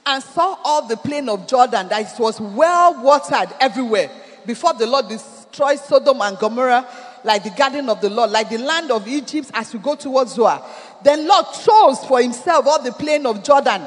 and 0.06 0.22
saw 0.22 0.56
all 0.64 0.86
the 0.86 0.96
plain 0.96 1.28
of 1.28 1.46
Jordan, 1.48 1.88
that 1.88 2.12
it 2.12 2.20
was 2.20 2.40
well 2.40 3.02
watered 3.02 3.52
everywhere. 3.60 4.08
Before 4.46 4.72
the 4.72 4.86
Lord 4.86 5.08
destroyed 5.08 5.80
Sodom 5.80 6.20
and 6.20 6.38
Gomorrah, 6.38 6.86
like 7.24 7.42
the 7.42 7.50
garden 7.50 7.88
of 7.88 8.00
the 8.00 8.08
Lord, 8.08 8.30
like 8.30 8.48
the 8.48 8.58
land 8.58 8.92
of 8.92 9.08
Egypt 9.08 9.50
as 9.52 9.74
you 9.74 9.80
go 9.80 9.96
towards 9.96 10.34
Zoar. 10.34 10.64
Then 11.02 11.26
Lot 11.26 11.52
chose 11.54 12.04
for 12.04 12.22
himself 12.22 12.66
all 12.66 12.80
the 12.80 12.92
plain 12.92 13.26
of 13.26 13.42
Jordan, 13.42 13.82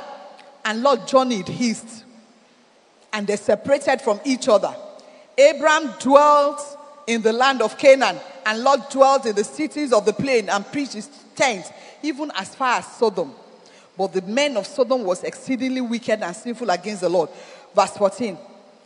and 0.66 0.84
Lot 0.84 1.08
journeyed 1.08 1.50
east, 1.50 2.04
and 3.14 3.26
they 3.26 3.38
separated 3.38 4.02
from 4.02 4.20
each 4.26 4.50
other. 4.50 4.76
Abraham 5.38 5.94
dwelt 6.00 6.78
in 7.08 7.22
the 7.22 7.32
land 7.32 7.62
of 7.62 7.78
Canaan, 7.78 8.20
and 8.46 8.62
Lot 8.62 8.92
dwelt 8.92 9.26
in 9.26 9.36
the 9.36 9.46
cities 9.46 9.94
of 9.94 10.06
the 10.06 10.14
plain 10.14 10.50
and 10.50 10.70
preached 10.70 10.94
his 10.94 11.10
tent, 11.36 11.66
even 12.04 12.30
as 12.36 12.54
far 12.54 12.80
as 12.80 12.88
Sodom. 12.98 13.34
But 14.00 14.14
the 14.14 14.22
men 14.22 14.56
of 14.56 14.66
Sodom 14.66 15.04
was 15.04 15.26
exceedingly 15.26 15.82
wicked 15.82 16.24
and 16.24 16.34
sinful 16.34 16.70
against 16.70 17.02
the 17.02 17.10
Lord. 17.10 17.30
Verse 17.76 17.98
14. 17.98 18.38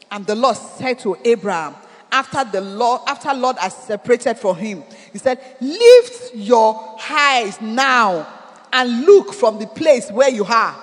And 0.09 0.25
the 0.25 0.33
Lord 0.33 0.57
said 0.57 0.97
to 1.01 1.15
Abraham, 1.23 1.75
after 2.11 2.43
the 2.43 2.61
Lord, 2.61 3.01
after 3.05 3.31
Lot 3.31 3.59
has 3.59 3.75
separated 3.75 4.39
from 4.39 4.55
him, 4.55 4.83
he 5.11 5.19
said, 5.19 5.39
Lift 5.61 6.33
your 6.33 6.97
eyes 7.11 7.61
now 7.61 8.25
and 8.73 9.05
look 9.05 9.35
from 9.35 9.59
the 9.59 9.67
place 9.67 10.09
where 10.09 10.29
you 10.29 10.45
are, 10.45 10.75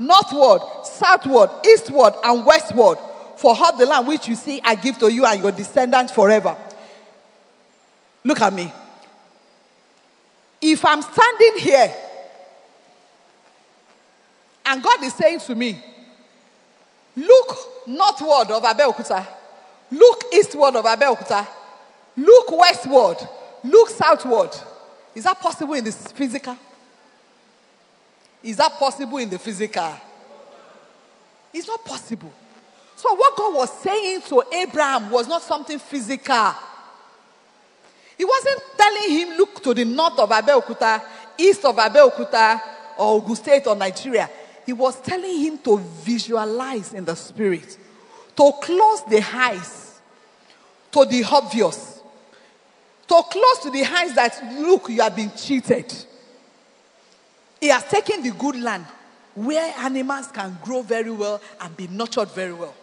northward, 0.00 0.62
southward, 0.84 1.50
eastward, 1.64 2.14
and 2.24 2.44
westward. 2.44 2.98
For 3.36 3.54
all 3.56 3.76
the 3.76 3.86
land 3.86 4.08
which 4.08 4.26
you 4.26 4.34
see, 4.34 4.60
I 4.64 4.74
give 4.74 4.98
to 4.98 5.12
you 5.12 5.24
and 5.26 5.40
your 5.40 5.52
descendants 5.52 6.12
forever. 6.12 6.56
Look 8.24 8.40
at 8.40 8.52
me. 8.52 8.72
If 10.60 10.84
I'm 10.84 11.02
standing 11.02 11.58
here 11.58 11.94
and 14.66 14.82
God 14.82 15.02
is 15.02 15.14
saying 15.14 15.40
to 15.40 15.54
me, 15.54 15.82
Look 17.16 17.86
northward 17.86 18.50
of 18.50 18.62
Abeokuta, 18.62 19.26
look 19.90 20.24
eastward 20.34 20.76
of 20.76 20.84
Abeokuta, 20.84 21.46
look 22.16 22.50
westward, 22.50 23.16
look 23.64 23.88
southward. 23.88 24.50
Is 25.14 25.24
that 25.24 25.40
possible 25.40 25.72
in 25.74 25.84
the 25.84 25.92
physical? 25.92 26.56
Is 28.42 28.58
that 28.58 28.72
possible 28.72 29.16
in 29.16 29.30
the 29.30 29.38
physical? 29.38 29.94
It's 31.54 31.66
not 31.66 31.82
possible. 31.86 32.32
So, 32.96 33.14
what 33.14 33.34
God 33.34 33.54
was 33.54 33.80
saying 33.80 34.20
to 34.28 34.42
Abraham 34.52 35.10
was 35.10 35.26
not 35.26 35.42
something 35.42 35.78
physical. 35.78 36.54
He 38.18 38.24
wasn't 38.24 38.62
telling 38.76 39.10
him, 39.10 39.38
look 39.38 39.62
to 39.62 39.72
the 39.72 39.84
north 39.84 40.18
of 40.18 40.28
Abeokuta, 40.30 41.02
east 41.38 41.64
of 41.64 41.76
Abeokuta, 41.76 42.60
or 42.98 43.16
Ogun 43.16 43.36
State 43.36 43.66
or 43.66 43.76
Nigeria. 43.76 44.28
He 44.66 44.72
was 44.72 45.00
telling 45.00 45.38
him 45.38 45.58
to 45.58 45.78
visualize 45.78 46.92
in 46.92 47.04
the 47.04 47.14
spirit, 47.14 47.78
to 48.36 48.52
close 48.60 49.04
the 49.04 49.24
eyes 49.32 50.00
to 50.90 51.04
the 51.04 51.24
obvious, 51.24 52.00
to 53.06 53.22
close 53.30 53.58
to 53.62 53.70
the 53.70 53.84
eyes 53.84 54.14
that, 54.14 54.38
look, 54.58 54.88
you 54.88 55.00
have 55.00 55.14
been 55.14 55.30
cheated. 55.36 55.94
He 57.60 57.68
has 57.68 57.84
taken 57.84 58.22
the 58.22 58.32
good 58.32 58.56
land 58.56 58.84
where 59.34 59.72
animals 59.78 60.28
can 60.28 60.58
grow 60.62 60.82
very 60.82 61.10
well 61.10 61.40
and 61.60 61.76
be 61.76 61.86
nurtured 61.86 62.30
very 62.30 62.52
well. 62.52 62.74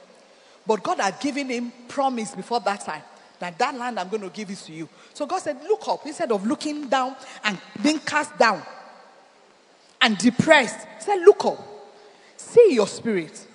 But 0.65 0.81
God 0.81 0.99
had 0.99 1.19
given 1.19 1.49
him 1.49 1.73
promise 1.89 2.33
before 2.33 2.61
that 2.61 2.85
time 2.85 3.01
that 3.39 3.57
that 3.59 3.75
land 3.75 3.99
I'm 3.99 4.07
going 4.07 4.21
to 4.21 4.29
give 4.29 4.49
it 4.49 4.57
to 4.59 4.71
you. 4.71 4.87
So 5.13 5.25
God 5.25 5.39
said, 5.39 5.57
look 5.63 5.85
up 5.87 6.05
instead 6.05 6.31
of 6.31 6.47
looking 6.47 6.87
down 6.87 7.15
and 7.43 7.57
being 7.81 7.99
cast 7.99 8.37
down 8.37 8.63
and 10.01 10.17
depressed. 10.17 10.87
He 10.99 11.03
said, 11.03 11.19
look 11.25 11.43
up. 11.43 11.72
See 12.43 12.73
your 12.75 12.87
spirit. 12.87 13.47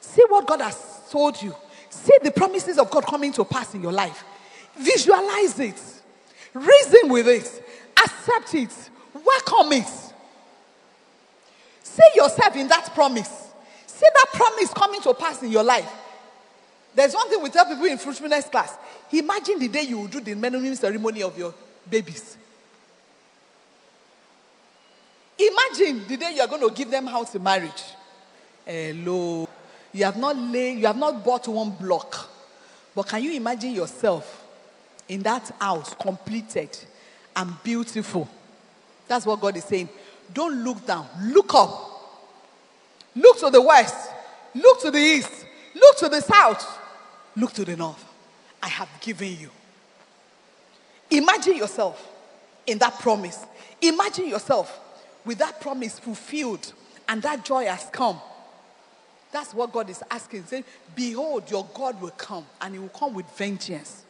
See 0.00 0.24
what 0.28 0.46
God 0.46 0.60
has 0.60 1.02
told 1.10 1.40
you. 1.40 1.54
See 1.88 2.16
the 2.22 2.30
promises 2.30 2.78
of 2.78 2.90
God 2.90 3.06
coming 3.06 3.32
to 3.34 3.44
pass 3.44 3.74
in 3.74 3.82
your 3.82 3.92
life. 3.92 4.24
Visualize 4.76 5.58
it. 5.60 5.80
Reason 6.54 7.08
with 7.08 7.28
it. 7.28 7.64
Accept 7.96 8.54
it. 8.54 8.90
Welcome 9.14 9.72
it. 9.72 9.86
See 11.82 12.10
yourself 12.14 12.56
in 12.56 12.66
that 12.68 12.92
promise. 12.94 13.48
See 13.86 14.06
that 14.14 14.26
promise 14.32 14.72
coming 14.74 15.00
to 15.02 15.14
pass 15.14 15.42
in 15.42 15.52
your 15.52 15.64
life. 15.64 15.90
There's 16.94 17.14
one 17.14 17.28
thing 17.28 17.42
we 17.42 17.50
tell 17.50 17.66
people 17.66 17.84
in 17.84 17.98
fruitfulness 17.98 18.48
class. 18.48 18.76
Imagine 19.12 19.58
the 19.58 19.68
day 19.68 19.82
you 19.82 19.98
will 19.98 20.08
do 20.08 20.20
the 20.20 20.34
naming 20.34 20.74
ceremony 20.74 21.22
of 21.22 21.38
your 21.38 21.54
babies. 21.88 22.36
Imagine 25.38 26.06
the 26.08 26.16
day 26.16 26.32
you 26.34 26.40
are 26.40 26.48
going 26.48 26.66
to 26.66 26.74
give 26.74 26.90
them 26.90 27.06
house 27.06 27.34
in 27.34 27.42
marriage. 27.42 27.82
Hello. 28.70 29.48
You 29.92 30.04
have 30.04 30.16
not 30.16 30.36
laid, 30.36 30.78
you 30.78 30.86
have 30.86 30.96
not 30.96 31.24
bought 31.24 31.48
one 31.48 31.70
block. 31.70 32.30
But 32.94 33.08
can 33.08 33.20
you 33.20 33.32
imagine 33.32 33.72
yourself 33.72 34.46
in 35.08 35.22
that 35.22 35.50
house 35.60 35.92
completed 35.94 36.78
and 37.34 37.60
beautiful? 37.64 38.28
That's 39.08 39.26
what 39.26 39.40
God 39.40 39.56
is 39.56 39.64
saying. 39.64 39.88
Don't 40.32 40.62
look 40.62 40.86
down, 40.86 41.08
look 41.20 41.52
up. 41.52 41.88
Look 43.16 43.40
to 43.40 43.50
the 43.50 43.60
west, 43.60 44.12
look 44.54 44.80
to 44.82 44.92
the 44.92 44.98
east, 44.98 45.46
look 45.74 45.98
to 45.98 46.08
the 46.08 46.20
south, 46.20 46.78
look 47.34 47.52
to 47.54 47.64
the 47.64 47.76
north. 47.76 48.04
I 48.62 48.68
have 48.68 48.88
given 49.00 49.36
you. 49.36 49.50
Imagine 51.10 51.56
yourself 51.56 52.08
in 52.68 52.78
that 52.78 53.00
promise. 53.00 53.44
Imagine 53.82 54.28
yourself 54.28 54.78
with 55.24 55.38
that 55.38 55.60
promise 55.60 55.98
fulfilled 55.98 56.72
and 57.08 57.20
that 57.22 57.44
joy 57.44 57.64
has 57.66 57.84
come. 57.90 58.20
That's 59.32 59.54
what 59.54 59.72
God 59.72 59.88
is 59.90 60.02
asking. 60.10 60.44
Saying, 60.44 60.64
Behold, 60.94 61.50
your 61.50 61.66
God 61.72 62.00
will 62.00 62.10
come 62.10 62.46
and 62.60 62.74
he 62.74 62.80
will 62.80 62.88
come 62.88 63.14
with 63.14 63.26
vengeance. 63.36 64.04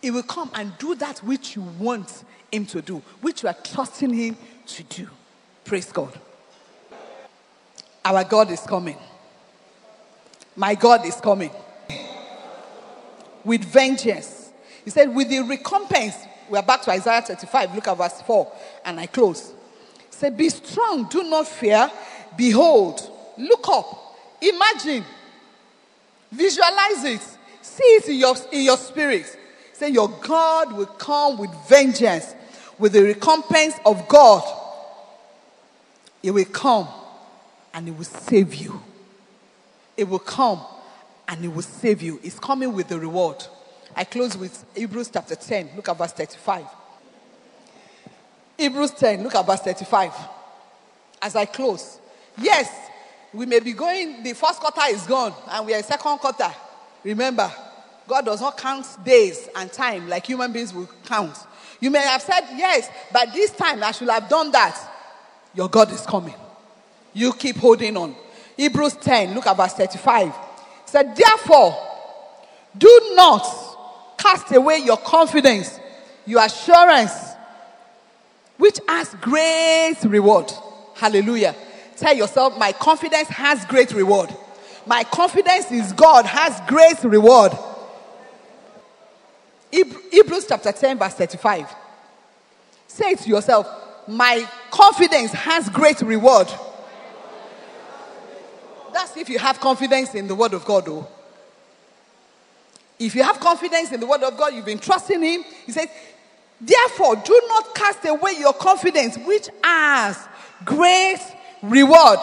He 0.00 0.10
will 0.10 0.22
come 0.24 0.50
and 0.54 0.76
do 0.78 0.94
that 0.96 1.18
which 1.20 1.56
you 1.56 1.62
want 1.62 2.24
him 2.50 2.66
to 2.66 2.82
do, 2.82 3.02
which 3.20 3.42
you 3.42 3.48
are 3.48 3.56
trusting 3.64 4.12
him 4.12 4.36
to 4.66 4.82
do. 4.84 5.08
Praise 5.64 5.90
God. 5.92 6.18
Our 8.04 8.24
God 8.24 8.50
is 8.50 8.60
coming. 8.60 8.98
My 10.56 10.74
God 10.74 11.06
is 11.06 11.16
coming 11.16 11.50
with 13.44 13.64
vengeance. 13.64 14.50
He 14.84 14.90
said, 14.90 15.14
with 15.14 15.28
the 15.28 15.40
recompense. 15.40 16.16
We 16.50 16.58
are 16.58 16.62
back 16.62 16.82
to 16.82 16.90
Isaiah 16.90 17.22
35. 17.22 17.74
Look 17.74 17.88
at 17.88 17.96
verse 17.96 18.20
4. 18.22 18.52
And 18.84 19.00
I 19.00 19.06
close. 19.06 19.52
Said, 20.10 20.36
Be 20.36 20.48
strong, 20.48 21.08
do 21.08 21.22
not 21.22 21.48
fear. 21.48 21.90
Behold, 22.36 23.00
look 23.38 23.68
up, 23.68 24.01
imagine, 24.48 25.04
visualize 26.30 27.04
it, 27.04 27.20
see 27.62 27.84
it 27.84 28.08
in 28.08 28.16
your, 28.16 28.34
in 28.50 28.62
your 28.62 28.76
spirit. 28.76 29.38
Say, 29.72 29.90
Your 29.90 30.08
God 30.08 30.72
will 30.72 30.86
come 30.86 31.38
with 31.38 31.50
vengeance, 31.68 32.34
with 32.78 32.92
the 32.92 33.02
recompense 33.02 33.74
of 33.84 34.06
God. 34.08 34.42
He 36.20 36.30
will 36.30 36.44
come 36.44 36.88
and 37.74 37.86
He 37.86 37.92
will 37.92 38.04
save 38.04 38.54
you. 38.54 38.82
It 39.96 40.08
will 40.08 40.18
come 40.18 40.60
and 41.28 41.44
it 41.44 41.48
will 41.48 41.62
save 41.62 42.02
you. 42.02 42.20
It's 42.22 42.38
coming 42.38 42.72
with 42.72 42.88
the 42.88 42.98
reward. 42.98 43.44
I 43.94 44.04
close 44.04 44.36
with 44.36 44.64
Hebrews 44.74 45.10
chapter 45.12 45.34
10. 45.34 45.70
Look 45.76 45.88
at 45.88 45.98
verse 45.98 46.12
35. 46.12 46.64
Hebrews 48.56 48.92
10, 48.92 49.22
look 49.22 49.34
at 49.34 49.46
verse 49.46 49.60
35. 49.60 50.12
As 51.20 51.36
I 51.36 51.46
close. 51.46 51.98
Yes, 52.38 52.70
we 53.32 53.46
may 53.46 53.60
be 53.60 53.72
going, 53.72 54.22
the 54.22 54.34
first 54.34 54.60
quarter 54.60 54.82
is 54.94 55.06
gone, 55.06 55.32
and 55.50 55.66
we 55.66 55.74
are 55.74 55.78
in 55.78 55.84
second 55.84 56.18
quarter. 56.18 56.50
Remember, 57.04 57.50
God 58.06 58.24
does 58.26 58.40
not 58.40 58.58
count 58.58 58.86
days 59.04 59.48
and 59.56 59.72
time 59.72 60.08
like 60.08 60.26
human 60.26 60.52
beings 60.52 60.74
will 60.74 60.88
count. 61.06 61.36
You 61.80 61.90
may 61.90 62.00
have 62.00 62.22
said, 62.22 62.42
Yes, 62.56 62.88
but 63.12 63.32
this 63.32 63.50
time 63.52 63.82
I 63.82 63.92
should 63.92 64.08
have 64.08 64.28
done 64.28 64.52
that. 64.52 64.78
Your 65.54 65.68
God 65.68 65.90
is 65.92 66.02
coming. 66.02 66.34
You 67.12 67.32
keep 67.32 67.56
holding 67.56 67.96
on. 67.96 68.14
Hebrews 68.56 68.94
10, 68.96 69.34
look 69.34 69.46
at 69.46 69.56
verse 69.56 69.74
35. 69.74 70.34
said, 70.86 71.16
Therefore, 71.16 71.76
do 72.76 73.12
not 73.14 73.44
cast 74.18 74.52
away 74.52 74.78
your 74.78 74.96
confidence, 74.98 75.78
your 76.26 76.44
assurance, 76.44 77.12
which 78.56 78.78
has 78.88 79.14
great 79.20 79.96
reward. 80.04 80.52
Hallelujah. 80.94 81.54
Tell 82.02 82.16
yourself, 82.16 82.58
my 82.58 82.72
confidence 82.72 83.28
has 83.28 83.64
great 83.66 83.92
reward. 83.92 84.34
My 84.86 85.04
confidence 85.04 85.70
is 85.70 85.92
God 85.92 86.26
has 86.26 86.60
great 86.66 87.00
reward. 87.04 87.52
Hebrews 89.70 90.46
chapter 90.48 90.72
10, 90.72 90.98
verse 90.98 91.14
35. 91.14 91.72
Say 92.88 93.14
to 93.14 93.28
yourself, 93.28 93.68
my 94.08 94.44
confidence 94.72 95.30
has 95.30 95.68
great 95.68 96.00
reward. 96.00 96.48
That's 98.92 99.16
if 99.16 99.28
you 99.28 99.38
have 99.38 99.60
confidence 99.60 100.16
in 100.16 100.26
the 100.26 100.34
word 100.34 100.54
of 100.54 100.64
God, 100.64 100.86
though. 100.86 101.06
If 102.98 103.14
you 103.14 103.22
have 103.22 103.38
confidence 103.38 103.92
in 103.92 104.00
the 104.00 104.08
word 104.08 104.24
of 104.24 104.36
God, 104.36 104.54
you've 104.54 104.64
been 104.64 104.80
trusting 104.80 105.22
Him. 105.22 105.44
He 105.66 105.70
says, 105.70 105.86
Therefore, 106.60 107.14
do 107.14 107.40
not 107.46 107.76
cast 107.76 108.04
away 108.06 108.32
your 108.40 108.54
confidence, 108.54 109.16
which 109.18 109.48
has 109.62 110.18
great 110.64 111.20
reward. 111.62 112.18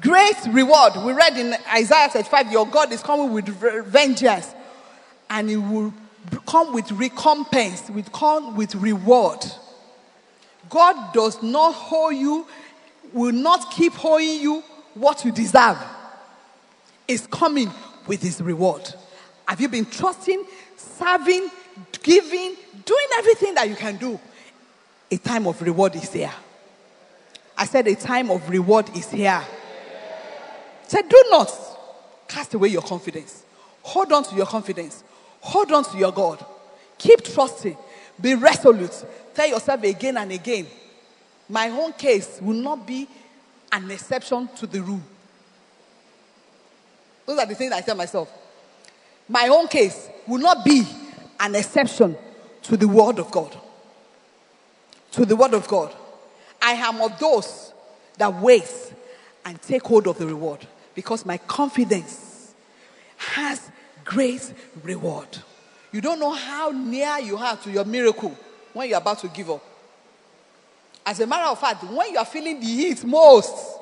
Great 0.00 0.36
reward. 0.50 0.92
We 1.04 1.12
read 1.12 1.36
in 1.38 1.54
Isaiah 1.72 2.08
35 2.08 2.52
Your 2.52 2.66
God 2.66 2.92
is 2.92 3.02
coming 3.02 3.32
with 3.32 3.46
vengeance, 3.86 4.54
and 5.30 5.48
He 5.48 5.56
will 5.56 5.94
come 6.46 6.74
with 6.74 6.90
recompense, 6.92 7.88
with 7.90 8.12
come 8.12 8.56
with 8.56 8.74
reward. 8.74 9.44
God 10.68 11.12
does 11.12 11.42
not 11.42 11.72
hold 11.74 12.14
you, 12.14 12.46
will 13.12 13.32
not 13.32 13.70
keep 13.70 13.92
holding 13.92 14.40
you 14.40 14.62
what 14.94 15.24
you 15.24 15.32
deserve. 15.32 15.78
Is 17.08 17.26
coming 17.28 17.70
with 18.06 18.20
His 18.22 18.40
reward. 18.40 18.92
Have 19.46 19.60
you 19.60 19.68
been 19.68 19.86
trusting, 19.86 20.44
serving, 20.76 21.48
giving, 22.02 22.56
doing 22.84 23.06
everything 23.14 23.54
that 23.54 23.68
you 23.68 23.76
can 23.76 23.96
do? 23.96 24.18
A 25.10 25.16
time 25.18 25.46
of 25.46 25.62
reward 25.62 25.94
is 25.94 26.12
here. 26.12 26.32
I 27.56 27.64
said, 27.64 27.86
a 27.86 27.94
time 27.94 28.30
of 28.30 28.48
reward 28.48 28.94
is 28.96 29.10
here. 29.10 29.42
Said, 30.86 31.08
do 31.08 31.24
not 31.30 31.50
cast 32.28 32.54
away 32.54 32.68
your 32.68 32.82
confidence. 32.82 33.44
Hold 33.82 34.12
on 34.12 34.24
to 34.24 34.34
your 34.36 34.46
confidence. 34.46 35.02
Hold 35.40 35.72
on 35.72 35.84
to 35.84 35.96
your 35.96 36.12
God. 36.12 36.44
Keep 36.98 37.24
trusting. 37.24 37.76
Be 38.20 38.34
resolute. 38.34 39.04
Tell 39.34 39.48
yourself 39.48 39.82
again 39.82 40.16
and 40.16 40.32
again, 40.32 40.66
my 41.48 41.68
own 41.70 41.92
case 41.92 42.38
will 42.42 42.56
not 42.56 42.86
be 42.86 43.06
an 43.72 43.90
exception 43.90 44.48
to 44.56 44.66
the 44.66 44.82
rule. 44.82 45.02
Those 47.26 47.38
are 47.38 47.46
the 47.46 47.54
things 47.54 47.72
I 47.72 47.80
tell 47.80 47.96
myself. 47.96 48.30
My 49.28 49.48
own 49.48 49.68
case 49.68 50.08
will 50.26 50.40
not 50.40 50.64
be 50.64 50.84
an 51.40 51.54
exception 51.54 52.16
to 52.62 52.76
the 52.76 52.88
word 52.88 53.18
of 53.18 53.30
God. 53.30 53.56
To 55.12 55.24
the 55.24 55.36
word 55.36 55.54
of 55.54 55.66
God. 55.68 55.94
I 56.60 56.72
am 56.72 57.00
of 57.00 57.18
those 57.18 57.72
that 58.18 58.34
wait 58.34 58.94
and 59.44 59.60
take 59.62 59.82
hold 59.82 60.06
of 60.06 60.18
the 60.18 60.26
reward 60.26 60.66
because 60.94 61.24
my 61.24 61.38
confidence 61.38 62.54
has 63.16 63.70
great 64.04 64.52
reward. 64.82 65.28
You 65.92 66.00
don't 66.00 66.18
know 66.18 66.32
how 66.32 66.70
near 66.70 67.18
you 67.18 67.36
are 67.36 67.56
to 67.56 67.70
your 67.70 67.84
miracle 67.84 68.36
when 68.72 68.88
you're 68.88 68.98
about 68.98 69.18
to 69.20 69.28
give 69.28 69.50
up. 69.50 69.64
As 71.04 71.20
a 71.20 71.26
matter 71.26 71.50
of 71.50 71.60
fact, 71.60 71.84
when 71.84 72.12
you 72.12 72.18
are 72.18 72.24
feeling 72.24 72.58
the 72.58 72.66
heat 72.66 73.04
most, 73.04 73.78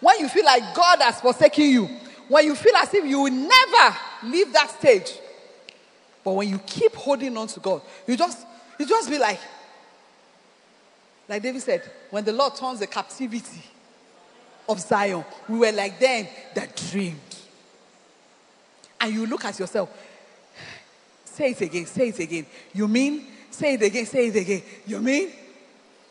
when 0.00 0.18
you 0.18 0.28
feel 0.28 0.44
like 0.44 0.74
God 0.74 1.00
has 1.00 1.20
forsaken 1.20 1.64
you, 1.64 1.88
when 2.28 2.44
you 2.44 2.54
feel 2.54 2.74
as 2.76 2.92
if 2.92 3.04
you 3.04 3.20
will 3.20 3.32
never 3.32 3.96
leave 4.24 4.52
that 4.52 4.70
stage, 4.70 5.12
but 6.24 6.32
when 6.32 6.48
you 6.48 6.58
keep 6.58 6.94
holding 6.94 7.36
on 7.36 7.46
to 7.46 7.60
God, 7.60 7.82
you 8.06 8.16
just 8.16 8.44
you 8.78 8.86
just 8.86 9.08
be 9.08 9.18
like, 9.18 9.38
like 11.28 11.42
David 11.42 11.62
said, 11.62 11.82
when 12.10 12.24
the 12.24 12.32
Lord 12.32 12.54
turns 12.54 12.80
the 12.80 12.86
captivity 12.86 13.62
of 14.68 14.80
Zion, 14.80 15.24
we 15.48 15.58
were 15.58 15.72
like 15.72 15.98
them 15.98 16.26
that 16.54 16.76
dreamed. 16.90 17.20
And 19.00 19.12
you 19.12 19.26
look 19.26 19.44
at 19.44 19.58
yourself, 19.58 19.90
say 21.24 21.50
it 21.50 21.60
again, 21.60 21.86
say 21.86 22.08
it 22.08 22.18
again. 22.18 22.46
You 22.72 22.88
mean? 22.88 23.26
Say 23.50 23.74
it 23.74 23.82
again, 23.82 24.06
say 24.06 24.28
it 24.28 24.36
again. 24.36 24.62
You 24.86 25.00
mean? 25.00 25.30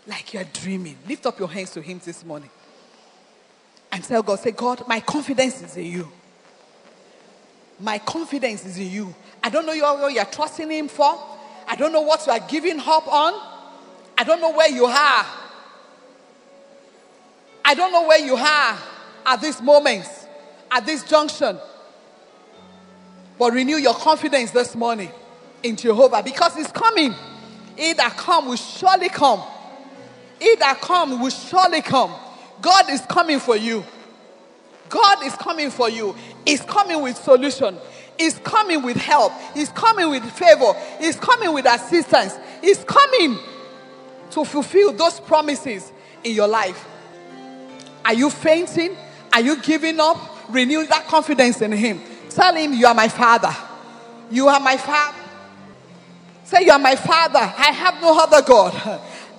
Like 0.07 0.33
you're 0.33 0.43
dreaming. 0.43 0.97
Lift 1.07 1.25
up 1.25 1.39
your 1.39 1.49
hands 1.49 1.71
to 1.71 1.81
Him 1.81 1.99
this 2.03 2.23
morning 2.23 2.49
and 3.91 4.03
tell 4.03 4.21
God, 4.21 4.39
say, 4.39 4.51
God, 4.51 4.87
my 4.87 4.99
confidence 4.99 5.61
is 5.61 5.77
in 5.77 5.85
you. 5.85 6.11
My 7.79 7.97
confidence 7.99 8.65
is 8.65 8.77
in 8.77 8.89
you. 8.89 9.15
I 9.43 9.49
don't 9.49 9.65
know 9.65 9.75
what 9.75 10.13
you're 10.13 10.25
trusting 10.25 10.69
Him 10.69 10.87
for. 10.87 11.17
I 11.67 11.75
don't 11.75 11.91
know 11.91 12.01
what 12.01 12.25
you 12.25 12.31
are 12.33 12.39
giving 12.39 12.77
hope 12.77 13.07
on. 13.07 13.54
I 14.17 14.23
don't 14.23 14.39
know 14.39 14.51
where 14.51 14.69
you 14.69 14.85
are. 14.85 15.25
I 17.63 17.73
don't 17.73 17.91
know 17.91 18.07
where 18.07 18.19
you 18.19 18.35
are 18.35 18.77
at 19.25 19.41
this 19.41 19.61
moment, 19.61 20.05
at 20.71 20.85
this 20.85 21.03
junction. 21.03 21.57
But 23.37 23.53
renew 23.53 23.77
your 23.77 23.95
confidence 23.95 24.51
this 24.51 24.75
morning 24.75 25.11
in 25.63 25.75
Jehovah 25.75 26.21
because 26.23 26.55
it's 26.57 26.71
coming. 26.71 27.13
He 27.75 27.93
that 27.93 28.15
come 28.15 28.47
will 28.47 28.55
surely 28.55 29.09
come. 29.09 29.41
He 30.39 30.55
that 30.57 30.79
come 30.79 31.19
will 31.19 31.29
surely 31.29 31.81
come. 31.81 32.13
God 32.61 32.89
is 32.89 33.01
coming 33.01 33.39
for 33.39 33.57
you. 33.57 33.83
God 34.87 35.23
is 35.23 35.35
coming 35.35 35.71
for 35.71 35.89
you. 35.89 36.15
He's 36.45 36.61
coming 36.61 37.01
with 37.01 37.17
solution. 37.17 37.77
He's 38.17 38.37
coming 38.39 38.83
with 38.83 38.95
help. 38.95 39.33
He's 39.53 39.69
coming 39.69 40.09
with 40.09 40.23
favor. 40.31 40.73
He's 40.99 41.17
coming 41.17 41.53
with 41.53 41.65
assistance. 41.65 42.37
He's 42.61 42.83
coming 42.83 43.37
to 44.31 44.45
fulfill 44.45 44.93
those 44.93 45.19
promises 45.19 45.91
in 46.23 46.33
your 46.35 46.47
life. 46.47 46.87
Are 48.03 48.13
you 48.13 48.29
fainting? 48.29 48.95
Are 49.33 49.41
you 49.41 49.61
giving 49.61 49.99
up? 49.99 50.17
Renew 50.49 50.85
that 50.85 51.07
confidence 51.07 51.61
in 51.61 51.71
Him. 51.71 52.01
Tell 52.29 52.53
Him, 52.55 52.73
You 52.73 52.87
are 52.87 52.93
my 52.93 53.07
Father. 53.07 53.55
You 54.29 54.47
are 54.47 54.59
my 54.59 54.77
Father. 54.77 55.17
Say, 56.43 56.65
You 56.65 56.71
are 56.71 56.79
my 56.79 56.95
Father. 56.95 57.39
I 57.39 57.71
have 57.71 58.01
no 58.01 58.17
other 58.19 58.41
God. 58.41 58.73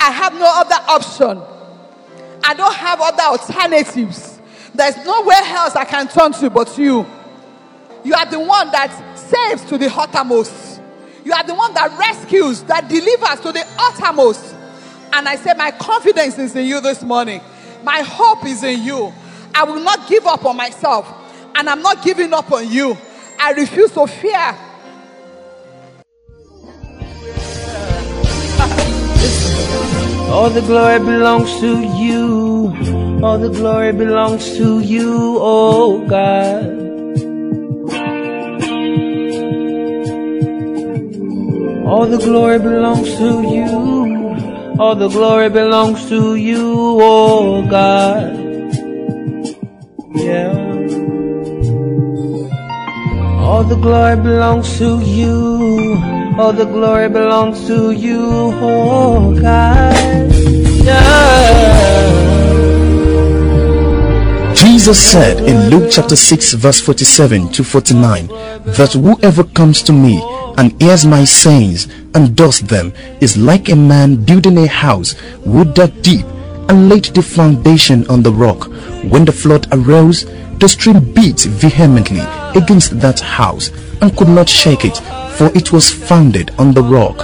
I 0.01 0.11
have 0.11 0.35
no 0.35 0.47
other 0.47 0.77
option. 0.89 1.43
I 2.43 2.55
don't 2.55 2.75
have 2.75 3.01
other 3.01 3.23
alternatives. 3.23 4.41
There's 4.75 4.97
nowhere 5.05 5.43
else 5.43 5.75
I 5.75 5.85
can 5.85 6.09
turn 6.09 6.33
to 6.33 6.51
but 6.51 6.77
you. 6.77 7.07
You 8.05 8.15
are 8.15 8.27
the 8.27 8.41
one 8.41 8.71
that 8.73 8.93
saves 9.17 9.65
to 9.67 9.79
the 9.79 9.93
uttermost. 9.93 10.81
You 11.25 11.33
are 11.33 11.45
the 11.45 11.55
one 11.55 11.75
that 11.75 11.97
rescues, 11.99 12.63
that 12.65 12.89
delivers 12.89 13.41
to 13.41 13.53
the 13.53 13.67
uttermost. 13.79 14.56
And 15.13 15.29
I 15.29 15.37
say, 15.37 15.53
My 15.55 15.71
confidence 15.71 16.39
is 16.39 16.55
in 16.57 16.67
you 16.67 16.81
this 16.81 17.03
morning. 17.03 17.41
My 17.83 18.01
hope 18.01 18.45
is 18.45 18.63
in 18.63 18.83
you. 18.83 19.13
I 19.55 19.65
will 19.65 19.81
not 19.81 20.09
give 20.09 20.27
up 20.27 20.45
on 20.45 20.57
myself. 20.57 21.07
And 21.55 21.69
I'm 21.69 21.83
not 21.83 22.05
giving 22.05 22.33
up 22.33 22.53
on 22.53 22.71
you. 22.71 22.97
I 23.41 23.53
refuse 23.53 23.93
to 23.93 24.07
fear. 24.07 24.57
All 30.31 30.51
the 30.51 30.61
glory 30.61 30.99
belongs 30.99 31.61
to 31.61 31.81
you. 31.97 33.23
All 33.23 33.39
the 33.39 33.49
glory 33.49 33.93
belongs 33.93 34.57
to 34.59 34.81
you, 34.81 35.39
oh 35.41 36.07
God. 36.07 36.65
All 41.87 42.07
the 42.07 42.19
glory 42.19 42.59
belongs 42.59 43.17
to 43.17 43.43
you. 43.55 44.26
All 44.79 44.95
the 44.95 45.09
glory 45.09 45.49
belongs 45.49 46.07
to 46.11 46.35
you, 46.37 46.99
oh 47.01 47.67
God. 47.67 48.37
Yeah. 50.15 50.53
All 53.41 53.65
the 53.65 53.77
glory 53.77 54.17
belongs 54.17 54.77
to 54.79 55.01
you. 55.01 55.97
All 56.39 56.53
the 56.53 56.67
glory 56.67 57.09
belongs 57.09 57.67
to 57.69 57.93
you, 57.93 58.21
oh 58.61 59.35
God. 59.41 60.31
Yeah. 60.85 62.27
Jesus 64.55 65.01
said 65.11 65.39
in 65.41 65.71
Luke 65.71 65.89
chapter 65.91 66.17
6 66.17 66.53
verse 66.53 66.81
47 66.81 67.49
to 67.53 67.65
49 67.65 68.27
that 68.77 68.93
whoever 68.93 69.43
comes 69.43 69.83
to 69.85 69.93
me 69.93 70.21
and 70.59 70.81
hears 70.83 71.07
my 71.07 71.25
sayings 71.25 71.89
and 72.17 72.35
does 72.35 72.61
them 72.61 72.95
is 73.21 73.37
like 73.37 73.69
a 73.69 73.77
man 73.77 74.17
building 74.17 74.57
a 74.57 74.67
house 74.67 75.15
would 75.45 75.75
that 75.75 76.03
deep 76.03 76.25
and 76.69 76.89
laid 76.89 77.05
the 77.05 77.23
foundation 77.23 78.07
on 78.09 78.23
the 78.23 78.33
rock. 78.33 78.71
When 79.05 79.27
the 79.27 79.33
flood 79.33 79.69
arose, 79.71 80.25
the 80.59 80.67
stream 80.67 81.13
beat 81.13 81.41
vehemently 81.41 82.25
against 82.59 82.99
that 83.01 83.21
house 83.21 83.71
and 84.01 84.17
could 84.17 84.29
not 84.29 84.49
shake 84.49 84.87
it, 84.87 84.97
for 85.37 85.55
it 85.55 85.73
was 85.73 85.91
founded 85.91 86.53
on 86.59 86.73
the 86.73 86.83
rock. 86.83 87.19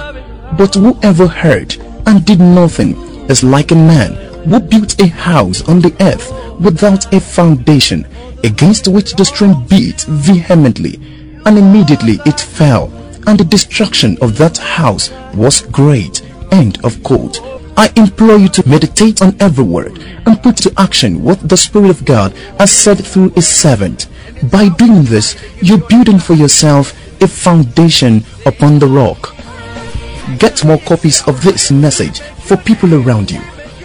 But 0.57 0.75
whoever 0.75 1.27
heard 1.27 1.75
and 2.05 2.23
did 2.23 2.39
nothing 2.39 2.95
is 3.27 3.43
like 3.43 3.71
a 3.71 3.75
man 3.75 4.13
who 4.45 4.59
built 4.59 5.01
a 5.01 5.07
house 5.07 5.67
on 5.67 5.79
the 5.79 5.95
earth 6.01 6.31
without 6.59 7.11
a 7.11 7.19
foundation, 7.19 8.05
against 8.43 8.87
which 8.87 9.13
the 9.15 9.25
stream 9.25 9.65
beat 9.65 10.01
vehemently, 10.01 10.99
and 11.45 11.57
immediately 11.57 12.19
it 12.27 12.39
fell, 12.39 12.91
and 13.27 13.39
the 13.39 13.45
destruction 13.45 14.17
of 14.21 14.37
that 14.37 14.57
house 14.57 15.11
was 15.33 15.61
great. 15.61 16.21
End 16.51 16.83
of 16.83 17.01
quote. 17.03 17.39
I 17.75 17.91
implore 17.95 18.37
you 18.37 18.49
to 18.49 18.69
meditate 18.69 19.21
on 19.21 19.35
every 19.39 19.63
word 19.63 19.97
and 20.25 20.41
put 20.43 20.57
to 20.57 20.73
action 20.77 21.23
what 21.23 21.47
the 21.47 21.57
Spirit 21.57 21.89
of 21.89 22.05
God 22.05 22.33
has 22.59 22.71
said 22.71 23.03
through 23.03 23.29
His 23.29 23.47
servant. 23.47 24.07
By 24.51 24.69
doing 24.69 25.03
this, 25.03 25.35
you're 25.61 25.87
building 25.87 26.19
for 26.19 26.33
yourself 26.33 26.93
a 27.21 27.27
foundation 27.27 28.23
upon 28.45 28.79
the 28.79 28.87
rock. 28.87 29.35
Get 30.37 30.63
more 30.63 30.79
copies 30.79 31.27
of 31.27 31.41
this 31.41 31.71
message 31.71 32.19
for 32.19 32.57
people 32.57 32.93
around 32.93 33.31
you. 33.31 33.41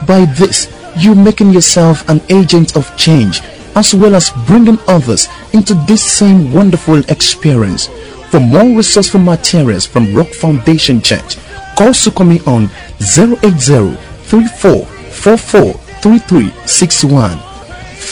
By 0.07 0.27
this, 0.27 0.72
you're 0.98 1.14
making 1.14 1.51
yourself 1.51 2.09
an 2.09 2.20
agent 2.29 2.77
of 2.77 2.94
change 2.96 3.40
as 3.74 3.94
well 3.94 4.14
as 4.14 4.31
bringing 4.46 4.79
others 4.88 5.29
into 5.53 5.74
this 5.87 6.03
same 6.05 6.53
wonderful 6.53 6.98
experience. 7.09 7.88
For 8.31 8.41
more 8.41 8.77
resourceful 8.77 9.21
materials 9.21 9.87
from 9.87 10.14
Rock 10.14 10.29
Foundation 10.29 11.01
Church, 11.01 11.37
call 11.77 11.95
Sukomi 11.95 12.47
on 12.47 12.64
080 13.01 13.97
3444 14.29 15.75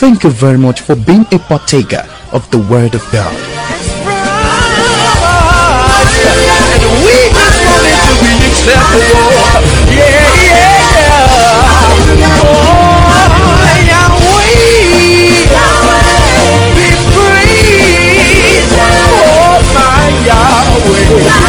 Thank 0.00 0.24
you 0.24 0.30
very 0.30 0.58
much 0.58 0.80
for 0.80 0.96
being 0.96 1.26
a 1.32 1.38
partaker 1.38 2.08
of 2.32 2.50
the 2.50 2.58
Word 2.58 2.94
of 2.94 3.02
God. 3.12 3.36
And 6.72 6.82
we 7.04 7.12
to 9.60 9.70
be. 9.70 9.75
不 20.86 21.45